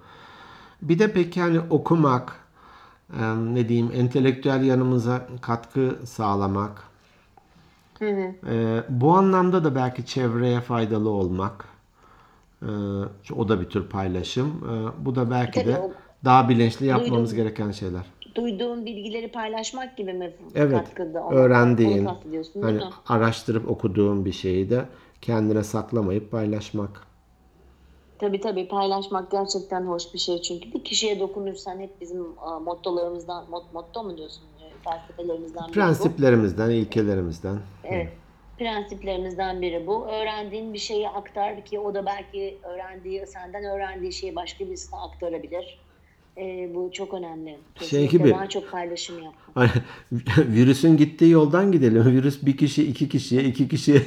Bir 0.82 0.99
de 0.99 1.13
peki 1.13 1.41
hani 1.41 1.60
okumak, 1.60 2.39
e, 3.13 3.21
ne 3.36 3.69
diyeyim, 3.69 3.91
entelektüel 3.95 4.63
yanımıza 4.63 5.27
katkı 5.41 5.99
sağlamak, 6.06 6.84
e, 8.01 8.84
bu 8.89 9.13
anlamda 9.17 9.63
da 9.63 9.75
belki 9.75 10.06
çevreye 10.06 10.62
faydalı 10.62 11.10
olmak, 11.10 11.65
e, 12.62 12.67
o 13.36 13.49
da 13.49 13.62
bir 13.62 13.69
tür 13.69 13.89
paylaşım. 13.89 14.49
E, 14.69 15.06
bu 15.06 15.15
da 15.15 15.32
belki 15.32 15.60
Tabii 15.62 15.73
de 15.73 15.80
o- 15.80 15.91
daha 16.25 16.49
bilinçli 16.49 16.86
yapmamız 16.86 17.31
Duydum. 17.31 17.43
gereken 17.45 17.71
şeyler. 17.71 18.05
Duyduğun 18.36 18.86
bilgileri 18.86 19.31
paylaşmak 19.31 19.97
gibi 19.97 20.13
mi 20.13 20.34
Evet, 20.55 20.77
katkıda? 20.86 21.23
Onu- 21.23 21.36
öğrendiğin, 21.36 22.07
hani 22.62 22.81
araştırıp 23.07 23.69
okuduğun 23.69 24.25
bir 24.25 24.31
şeyi 24.31 24.69
de 24.69 24.86
kendine 25.21 25.63
saklamayıp 25.63 26.31
paylaşmak. 26.31 27.07
Tabii 28.19 28.41
tabii 28.41 28.67
paylaşmak 28.67 29.31
gerçekten 29.31 29.81
hoş 29.81 30.13
bir 30.13 30.19
şey 30.19 30.41
çünkü 30.41 30.73
bir 30.73 30.84
kişiye 30.84 31.19
dokunursan 31.19 31.79
hep 31.79 32.01
bizim 32.01 32.21
mottolarımızdan 32.65 33.49
mot, 33.49 33.73
motto 33.73 34.03
mu 34.03 34.17
diyorsun 34.17 34.43
e, 34.43 34.89
felsefelerimizden 34.89 35.63
biri 35.63 35.69
bu. 35.69 35.73
Prensiplerimizden, 35.73 36.69
ilkelerimizden. 36.69 37.57
Evet. 37.84 38.10
Prensiplerimizden 38.57 39.62
biri 39.62 39.88
bu. 39.88 40.07
Öğrendiğin 40.07 40.73
bir 40.73 40.79
şeyi 40.79 41.10
aktar 41.10 41.65
ki 41.65 41.79
o 41.79 41.93
da 41.93 42.05
belki 42.05 42.60
öğrendiği, 42.63 43.27
senden 43.27 43.63
öğrendiği 43.63 44.13
şeyi 44.13 44.36
başka 44.36 44.65
birisine 44.65 44.99
aktarabilir. 44.99 45.79
E, 46.38 46.72
bu 46.76 46.89
çok 46.94 47.13
önemli. 47.13 47.58
Kesinlikle 47.76 48.10
Şey 48.10 48.20
gibi. 48.20 48.30
Daha 48.32 48.50
çok 48.50 48.72
paylaşım 48.72 49.24
yap. 49.24 49.34
Hani 49.54 49.70
virüsün 50.38 50.98
gittiği 50.98 51.30
yoldan 51.32 51.72
gidelim. 51.72 52.06
Virüs 52.06 52.46
bir 52.46 52.58
kişi, 52.58 52.88
iki 52.88 53.10
kişiye, 53.10 53.44
iki 53.44 53.67
kişiye, 53.70 54.02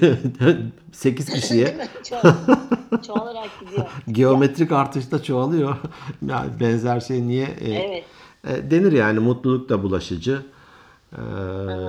sekiz 0.92 1.26
kişiye? 1.30 1.76
Çoğal- 2.04 2.34
çoğalarak 3.06 3.50
gidiyor. 3.60 3.86
geometrik 4.12 4.72
artışta 4.72 5.22
çoğalıyor. 5.22 5.76
Yani 6.28 6.50
benzer 6.60 7.00
şey 7.00 7.26
niye? 7.26 7.44
e, 7.60 7.72
Evet. 7.74 8.04
e, 8.48 8.70
denir 8.70 8.92
yani 8.92 9.18
mutluluk 9.18 9.68
da 9.68 9.82
bulaşıcı. 9.82 10.42
e, 11.12 11.20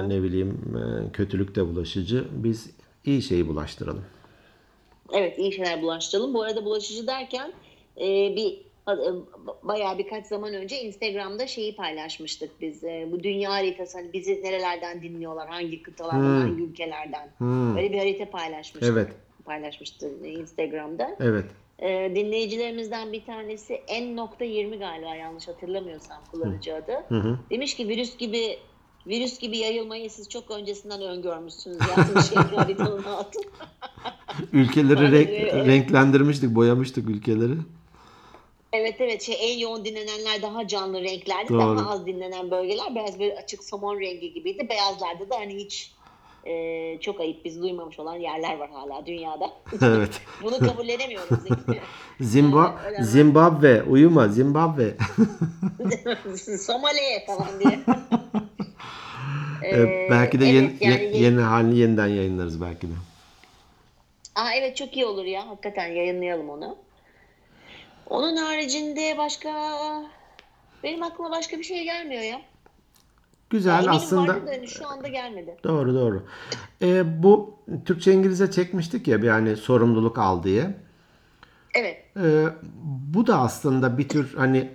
ne 0.10 0.24
bileyim 0.24 0.58
e, 0.78 1.12
kötülük 1.12 1.56
de 1.56 1.67
bulaşıcı. 1.67 2.26
Biz 2.32 2.69
iyi 3.06 3.21
şeyi 3.21 3.48
bulaştıralım. 3.48 4.04
Evet 5.13 5.39
iyi 5.39 5.52
şeyler 5.54 5.82
bulaştıralım. 5.82 6.34
Bu 6.34 6.43
arada 6.43 6.65
bulaşıcı 6.65 7.08
derken 7.08 7.54
e, 7.98 8.36
bir 8.36 8.58
bayağı 9.63 9.98
birkaç 9.98 10.26
zaman 10.26 10.54
önce 10.54 10.82
Instagram'da 10.82 11.48
şeyi 11.48 11.76
paylaşmıştık 11.76 12.62
biz. 12.62 12.84
E, 12.84 13.08
bu 13.12 13.24
dünya 13.24 13.52
haritası 13.52 13.98
hani 13.98 14.13
bizi 14.13 14.43
nerelerden 14.43 15.02
dinliyorlar, 15.02 15.48
hangi 15.48 15.84
kıtalardan, 15.84 16.41
hangi 16.41 16.63
ülkelerden. 16.63 17.30
Böyle 17.76 17.91
bir 17.93 17.98
harita 17.98 18.30
paylaşmıştık. 18.30 18.93
Evet. 18.93 19.08
Paylaşmıştı 19.45 20.12
Instagram'da. 20.26 21.15
Evet. 21.19 21.45
E, 21.80 22.12
dinleyicilerimizden 22.15 23.13
bir 23.13 23.26
tanesi 23.26 23.74
N.20 23.89 24.80
galiba 24.80 25.15
yanlış 25.15 25.48
hatırlamıyorsam 25.48 26.17
kullanıcı 26.32 26.76
adı. 26.76 27.06
Demiş 27.50 27.76
ki 27.76 27.88
virüs 27.88 28.17
gibi 28.17 28.58
virüs 29.08 29.39
gibi 29.39 29.58
yayılmayı 29.58 30.10
siz 30.10 30.30
çok 30.30 30.52
öncesinden 30.52 31.02
öngörmüşsünüz 31.02 31.78
yazmış 31.98 32.26
şey 32.26 32.38
haritanın 32.38 33.04
altına. 33.04 33.43
Ülkeleri 34.54 35.00
renk- 35.00 35.65
renklendirmiştik, 35.67 36.56
boyamıştık 36.56 37.10
ülkeleri. 37.10 37.54
Evet 38.75 38.95
evet 38.99 39.21
şey 39.21 39.35
en 39.53 39.57
yoğun 39.57 39.85
dinlenenler 39.85 40.41
daha 40.41 40.67
canlı 40.67 41.01
renklerdi. 41.01 41.49
Doğru. 41.53 41.77
Daha 41.77 41.91
az 41.91 42.05
dinlenen 42.05 42.51
bölgeler 42.51 42.95
biraz 42.95 43.19
böyle 43.19 43.35
açık 43.38 43.63
somon 43.63 43.99
rengi 43.99 44.33
gibiydi. 44.33 44.67
Beyazlarda 44.69 45.29
da 45.29 45.35
hani 45.35 45.55
hiç 45.55 45.95
e, 46.43 46.97
çok 47.01 47.19
ayıp 47.19 47.45
biz 47.45 47.61
duymamış 47.61 47.99
olan 47.99 48.15
yerler 48.15 48.57
var 48.57 48.69
hala 48.69 49.05
dünyada. 49.05 49.51
evet. 49.81 50.21
Bunu 50.43 50.59
kabullenemiyoruz. 50.59 51.29
Zeki. 51.43 51.81
Zimba 52.19 52.67
mi? 52.99 53.05
Zimbabwe, 53.05 53.83
uyuma 53.83 54.27
Zimbabwe. 54.27 54.93
Somali 56.59 57.25
falan 57.27 57.59
diye. 57.59 57.79
Ee, 59.63 60.07
belki 60.11 60.39
de 60.39 60.45
evet, 60.49 60.55
yeni, 60.81 60.93
yani 60.93 61.03
ye- 61.03 61.21
yeni 61.23 61.41
halini 61.41 61.77
yeniden 61.77 62.07
yayınlarız 62.07 62.61
belki 62.61 62.88
de. 62.88 62.93
Aa, 64.35 64.53
evet 64.53 64.77
çok 64.77 64.95
iyi 64.95 65.05
olur 65.05 65.25
ya. 65.25 65.47
Hakikaten 65.47 65.88
yayınlayalım 65.88 66.49
onu. 66.49 66.85
Onun 68.09 68.37
haricinde 68.37 69.17
başka 69.17 69.49
benim 70.83 71.03
aklıma 71.03 71.31
başka 71.31 71.57
bir 71.57 71.63
şey 71.63 71.83
gelmiyor 71.83 72.21
ya. 72.21 72.41
Güzel 73.49 73.75
Eminim 73.77 73.91
aslında. 73.95 74.27
da 74.35 74.51
hani 74.51 74.67
şu 74.67 74.87
anda 74.87 75.07
gelmedi. 75.07 75.57
Doğru 75.63 75.93
doğru. 75.93 76.23
Ee, 76.81 77.23
bu 77.23 77.59
Türkçe 77.85 78.13
İngilizce 78.13 78.51
çekmiştik 78.51 79.07
ya 79.07 79.33
hani 79.33 79.55
sorumluluk 79.55 80.17
al 80.17 80.43
diye. 80.43 80.77
Evet. 81.75 81.97
Ee, 82.17 82.45
bu 83.13 83.27
da 83.27 83.39
aslında 83.39 83.97
bir 83.97 84.09
tür 84.09 84.33
hani 84.37 84.71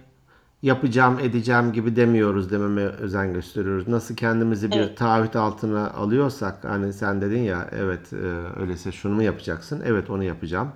yapacağım 0.63 1.19
edeceğim 1.19 1.73
gibi 1.73 1.97
demiyoruz 1.97 2.51
dememe 2.51 2.83
özen 2.83 3.33
gösteriyoruz. 3.33 3.89
Nasıl 3.89 4.17
kendimizi 4.17 4.71
bir 4.71 4.77
Evet. 4.77 4.99
taahhüt 4.99 5.37
altına 5.37 5.91
alıyorsak 5.91 6.65
hani 6.65 6.93
sen 6.93 7.21
dedin 7.21 7.43
ya 7.43 7.69
evet 7.73 8.13
e, 8.13 8.17
öyleyse 8.61 8.93
şunu 8.93 9.15
mu 9.15 9.23
yapacaksın? 9.23 9.83
Evet 9.87 10.11
onu 10.11 10.25
yapacağım. 10.25 10.73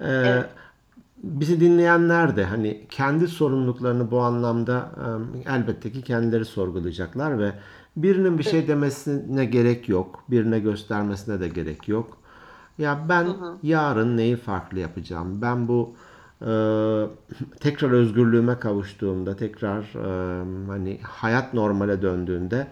Ee, 0.00 0.04
Evet. 0.06 0.46
Bizi 1.22 1.60
dinleyenler 1.60 2.36
de 2.36 2.44
hani 2.44 2.86
kendi 2.90 3.28
sorumluluklarını 3.28 4.10
bu 4.10 4.20
anlamda 4.20 4.90
elbette 5.46 5.92
ki 5.92 6.02
kendileri 6.02 6.44
sorgulayacaklar 6.44 7.38
ve 7.38 7.52
birinin 7.96 8.38
bir 8.38 8.42
şey 8.42 8.68
demesine 8.68 9.44
gerek 9.44 9.88
yok. 9.88 10.24
Birine 10.30 10.58
göstermesine 10.58 11.40
de 11.40 11.48
gerek 11.48 11.88
yok. 11.88 12.16
Ya 12.78 13.06
ben 13.08 13.28
yarın 13.62 14.16
neyi 14.16 14.36
farklı 14.36 14.78
yapacağım? 14.78 15.42
Ben 15.42 15.68
bu 15.68 15.96
e, 16.40 16.50
tekrar 17.60 17.90
özgürlüğüme 17.90 18.58
kavuştuğumda, 18.58 19.36
tekrar 19.36 19.80
e, 19.80 20.44
hani 20.66 21.00
hayat 21.02 21.54
normale 21.54 22.02
döndüğünde 22.02 22.66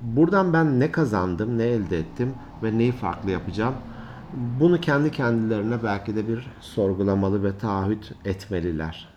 buradan 0.00 0.52
ben 0.52 0.80
ne 0.80 0.92
kazandım, 0.92 1.58
ne 1.58 1.64
elde 1.64 1.98
ettim 1.98 2.34
ve 2.62 2.78
neyi 2.78 2.92
farklı 2.92 3.30
yapacağım? 3.30 3.74
Bunu 4.32 4.80
kendi 4.80 5.10
kendilerine 5.10 5.82
belki 5.82 6.16
de 6.16 6.28
bir 6.28 6.46
sorgulamalı 6.60 7.44
ve 7.44 7.58
taahhüt 7.58 8.12
etmeliler. 8.24 9.08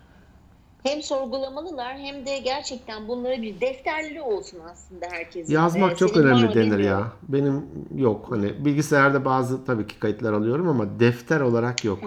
Hem 0.82 1.02
sorgulamalılar 1.02 1.98
hem 1.98 2.26
de 2.26 2.38
gerçekten 2.38 3.08
bunları 3.08 3.42
bir 3.42 3.60
defterleri 3.60 4.22
olsun 4.22 4.60
aslında 4.72 5.06
herkesin. 5.10 5.52
Yazmak 5.52 5.92
Ee, 5.92 5.96
çok 5.96 6.16
önemli 6.16 6.54
denir 6.54 6.78
ya. 6.78 7.12
Benim 7.22 7.66
yok. 7.96 8.26
Hani 8.30 8.64
bilgisayarda 8.64 9.24
bazı 9.24 9.64
tabii 9.64 9.86
ki 9.86 9.98
kayıtlar 9.98 10.32
alıyorum 10.32 10.68
ama 10.68 11.00
defter 11.00 11.40
olarak 11.40 11.84
yok. 11.84 11.98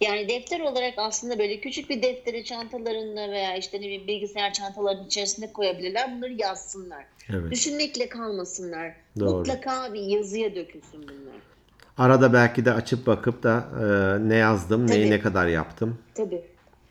Yani 0.00 0.28
defter 0.28 0.60
olarak 0.60 0.94
aslında 0.96 1.38
böyle 1.38 1.60
küçük 1.60 1.90
bir 1.90 2.02
defteri 2.02 2.44
çantalarında 2.44 3.30
veya 3.30 3.56
işte 3.56 3.76
ne 3.76 3.82
bileyim 3.82 4.06
bilgisayar 4.06 4.52
çantalarının 4.52 5.06
içerisine 5.06 5.52
koyabilirler. 5.52 6.16
Bunları 6.16 6.32
yazsınlar. 6.32 7.04
Evet. 7.30 7.50
Düşünmekle 7.50 8.08
kalmasınlar. 8.08 8.92
Doğru. 9.20 9.38
Mutlaka 9.38 9.94
bir 9.94 10.00
yazıya 10.00 10.54
dökülsün 10.54 11.02
bunlar. 11.02 11.51
Arada 11.98 12.32
belki 12.32 12.64
de 12.64 12.72
açıp 12.72 13.06
bakıp 13.06 13.42
da 13.42 13.64
e, 13.80 13.84
ne 14.28 14.36
yazdım, 14.36 14.86
neyi 14.86 15.00
Tabii. 15.02 15.10
ne 15.10 15.20
kadar 15.20 15.46
yaptım. 15.46 15.98
Tabii. 16.14 16.42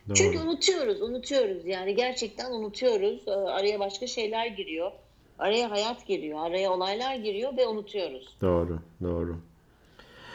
Doğru. 0.08 0.14
Çünkü 0.16 0.38
unutuyoruz, 0.38 1.02
unutuyoruz. 1.02 1.66
Yani 1.66 1.94
gerçekten 1.96 2.50
unutuyoruz. 2.52 3.20
Ee, 3.26 3.30
Araya 3.30 3.80
başka 3.80 4.06
şeyler 4.06 4.46
giriyor. 4.46 4.90
Araya 5.38 5.70
hayat 5.70 6.06
giriyor, 6.06 6.38
araya 6.46 6.70
olaylar 6.72 7.14
giriyor 7.14 7.56
ve 7.56 7.66
unutuyoruz. 7.66 8.36
Doğru, 8.40 8.78
doğru. 9.02 9.36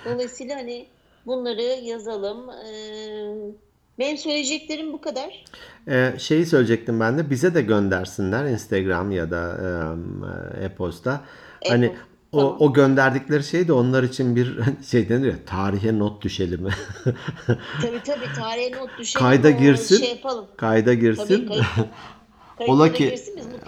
Dolayısıyla 0.05 0.55
hani 0.55 0.85
bunları 1.25 1.61
yazalım. 1.61 2.49
Ee, 2.49 3.51
Benim 3.99 4.17
söyleyeceklerim 4.17 4.93
bu 4.93 5.01
kadar. 5.01 5.45
Ee, 5.87 6.13
şeyi 6.19 6.45
söyleyecektim 6.45 6.99
ben 6.99 7.17
de 7.17 7.29
bize 7.29 7.53
de 7.55 7.61
göndersinler 7.61 8.45
Instagram 8.45 9.11
ya 9.11 9.31
da 9.31 9.57
e, 10.59 10.65
e-posta. 10.65 11.21
Hani 11.67 11.85
E-posta, 11.85 12.01
o, 12.31 12.39
tamam. 12.39 12.55
o 12.59 12.73
gönderdikleri 12.73 13.43
şey 13.43 13.67
de 13.67 13.73
onlar 13.73 14.03
için 14.03 14.35
bir 14.35 14.59
şey 14.89 15.09
denir 15.09 15.27
ya 15.27 15.35
tarihe 15.45 15.99
not 15.99 16.21
düşelim. 16.23 16.67
Tabii 17.81 18.01
tabii 18.05 18.33
tarihe 18.39 18.71
not 18.71 18.89
düşelim. 18.99 19.25
Kayda 19.27 19.51
girsin. 19.51 19.97
Şey 19.97 20.09
yapalım. 20.09 20.45
Kayda 20.57 20.85
Tabii 20.85 20.99
girsin. 20.99 21.47
kayıt, 21.47 21.63
Ola 22.67 22.93
ki- 22.93 23.15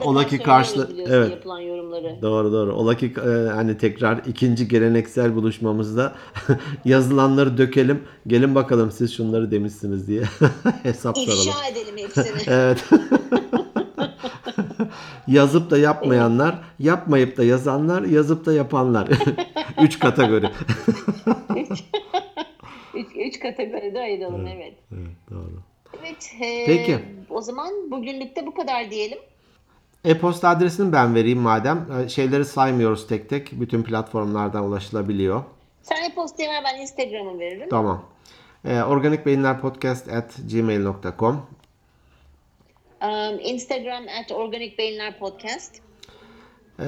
ola 0.02 0.28
ki 0.28 0.40
biliyorsun 0.40 0.90
evet. 1.08 1.32
yapılan 1.32 1.60
yorumları. 1.60 2.18
Doğru 2.22 2.52
doğru. 2.52 2.74
Ola 2.74 2.98
ki 2.98 3.14
e, 3.18 3.30
hani 3.50 3.78
tekrar 3.78 4.22
ikinci 4.28 4.68
geleneksel 4.68 5.36
buluşmamızda 5.36 6.16
yazılanları 6.86 7.58
dökelim. 7.58 8.04
Gelin 8.28 8.56
bakalım 8.56 8.92
siz 8.92 9.14
şunları 9.14 9.52
demişsiniz 9.52 10.08
diye 10.08 10.24
hesap 10.84 11.18
soralım. 11.18 11.40
İfşa 11.48 11.66
edelim 11.68 11.98
hepsini. 11.98 12.42
Evet. 12.48 12.86
Yazıp 15.30 15.72
da 15.72 15.78
yapmayanlar, 15.78 16.60
yapmayıp 16.80 17.38
da 17.38 17.44
yazanlar, 17.44 18.02
yazıp 18.04 18.46
da 18.46 18.54
yapanlar. 18.54 19.10
Üç 19.82 20.00
kategori. 20.00 20.50
üç, 22.94 23.08
üç 23.16 23.40
kategoride 23.40 24.00
ayıralım 24.00 24.48
evet. 24.48 24.74
Evet, 24.92 25.16
doğru. 25.32 25.62
Evet. 26.00 26.32
e, 26.42 26.66
Peki. 26.66 27.00
O 27.30 27.42
zaman 27.42 27.92
bugünlük 27.92 28.36
de 28.36 28.46
bu 28.46 28.54
kadar 28.54 28.92
diyelim. 28.92 29.20
E-posta 30.06 30.50
adresini 30.50 30.94
ben 30.94 31.16
vereyim 31.16 31.40
madem. 31.40 31.86
E, 32.06 32.10
Şeyleri 32.10 32.46
saymıyoruz 32.46 33.08
tek 33.08 33.30
tek. 33.30 33.52
Bütün 33.52 33.84
platformlardan 33.84 34.64
ulaşılabiliyor. 34.64 35.44
Sen 35.82 36.10
e-postayı 36.10 36.50
ver 36.50 36.64
ben 36.66 36.82
Instagram'ı 36.82 37.40
veririm. 37.40 37.68
Tamam. 37.70 38.06
E, 38.66 38.82
organikbeyinlerpodcast 38.82 40.14
at 40.14 40.36
gmail.com 40.52 41.42
Um, 43.02 43.40
Instagram 43.40 44.04
at 44.20 44.32
Organik 44.32 44.78
Beyinler 44.78 45.20
Podcast. 45.20 45.76
E, 46.80 46.86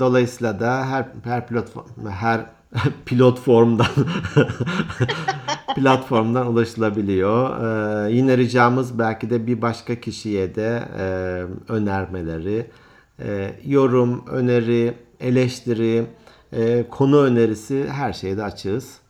Dolayısıyla 0.00 0.60
da 0.60 0.86
her 0.86 1.06
her 1.24 1.46
platform 1.46 1.84
her 2.10 2.40
platformdan 3.06 3.86
platformdan 5.76 6.46
ulaşılabiliyor. 6.46 7.64
E, 8.08 8.12
yine 8.12 8.38
ricamız 8.38 8.98
belki 8.98 9.30
de 9.30 9.46
bir 9.46 9.62
başka 9.62 10.00
kişiye 10.00 10.54
de 10.54 10.82
e, 10.98 11.02
önermeleri, 11.72 12.66
e, 13.24 13.50
yorum, 13.66 14.24
öneri, 14.26 14.94
eleştiri, 15.20 16.04
e, 16.52 16.84
konu 16.90 17.22
önerisi 17.22 17.88
her 17.88 18.12
şeyde 18.12 18.42
açığız. 18.42 19.01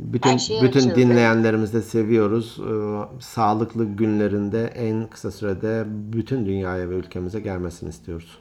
Bütün 0.00 0.36
şeye 0.36 0.62
bütün 0.62 0.94
dinleyenlerimizi 0.94 1.72
de 1.72 1.82
seviyoruz. 1.82 2.58
E, 2.60 2.72
sağlıklı 3.20 3.84
günlerinde 3.84 4.64
en 4.66 5.06
kısa 5.06 5.30
sürede 5.30 5.84
bütün 5.86 6.46
dünyaya 6.46 6.90
ve 6.90 6.94
ülkemize 6.94 7.40
gelmesini 7.40 7.88
istiyoruz. 7.88 8.38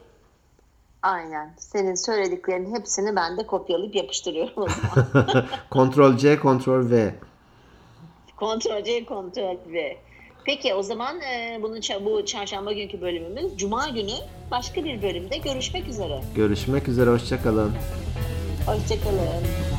Aynen. 1.02 1.54
Senin 1.58 1.95
söylediklerinin 1.95 2.76
hepsini 2.76 3.15
ben 3.15 3.38
de 3.38 3.48
kopyalayıp 3.48 3.95
yapıştırıyorum. 3.95 4.65
Kontrol 5.69 6.17
C, 6.17 6.39
Kontrol 6.39 6.89
V. 6.89 7.15
kontrol 8.38 8.84
C, 8.84 9.06
kontrol 9.06 9.58
V. 9.74 9.98
Peki 10.45 10.74
o 10.74 10.84
zaman 10.84 11.22
e, 11.22 11.60
bunun 11.62 11.82
bu 12.06 12.26
çarşamba 12.26 12.74
günkü 12.74 13.02
bölümümüz 13.02 13.58
Cuma 13.58 13.89
günü 13.89 14.15
başka 14.52 14.84
bir 14.84 15.02
bölümde 15.02 15.38
görüşmek 15.38 15.88
üzere. 15.88 16.22
Görüşmek 16.36 16.88
üzere, 16.88 17.10
hoşçakalın. 17.10 17.72
Hoşçakalın. 18.65 19.79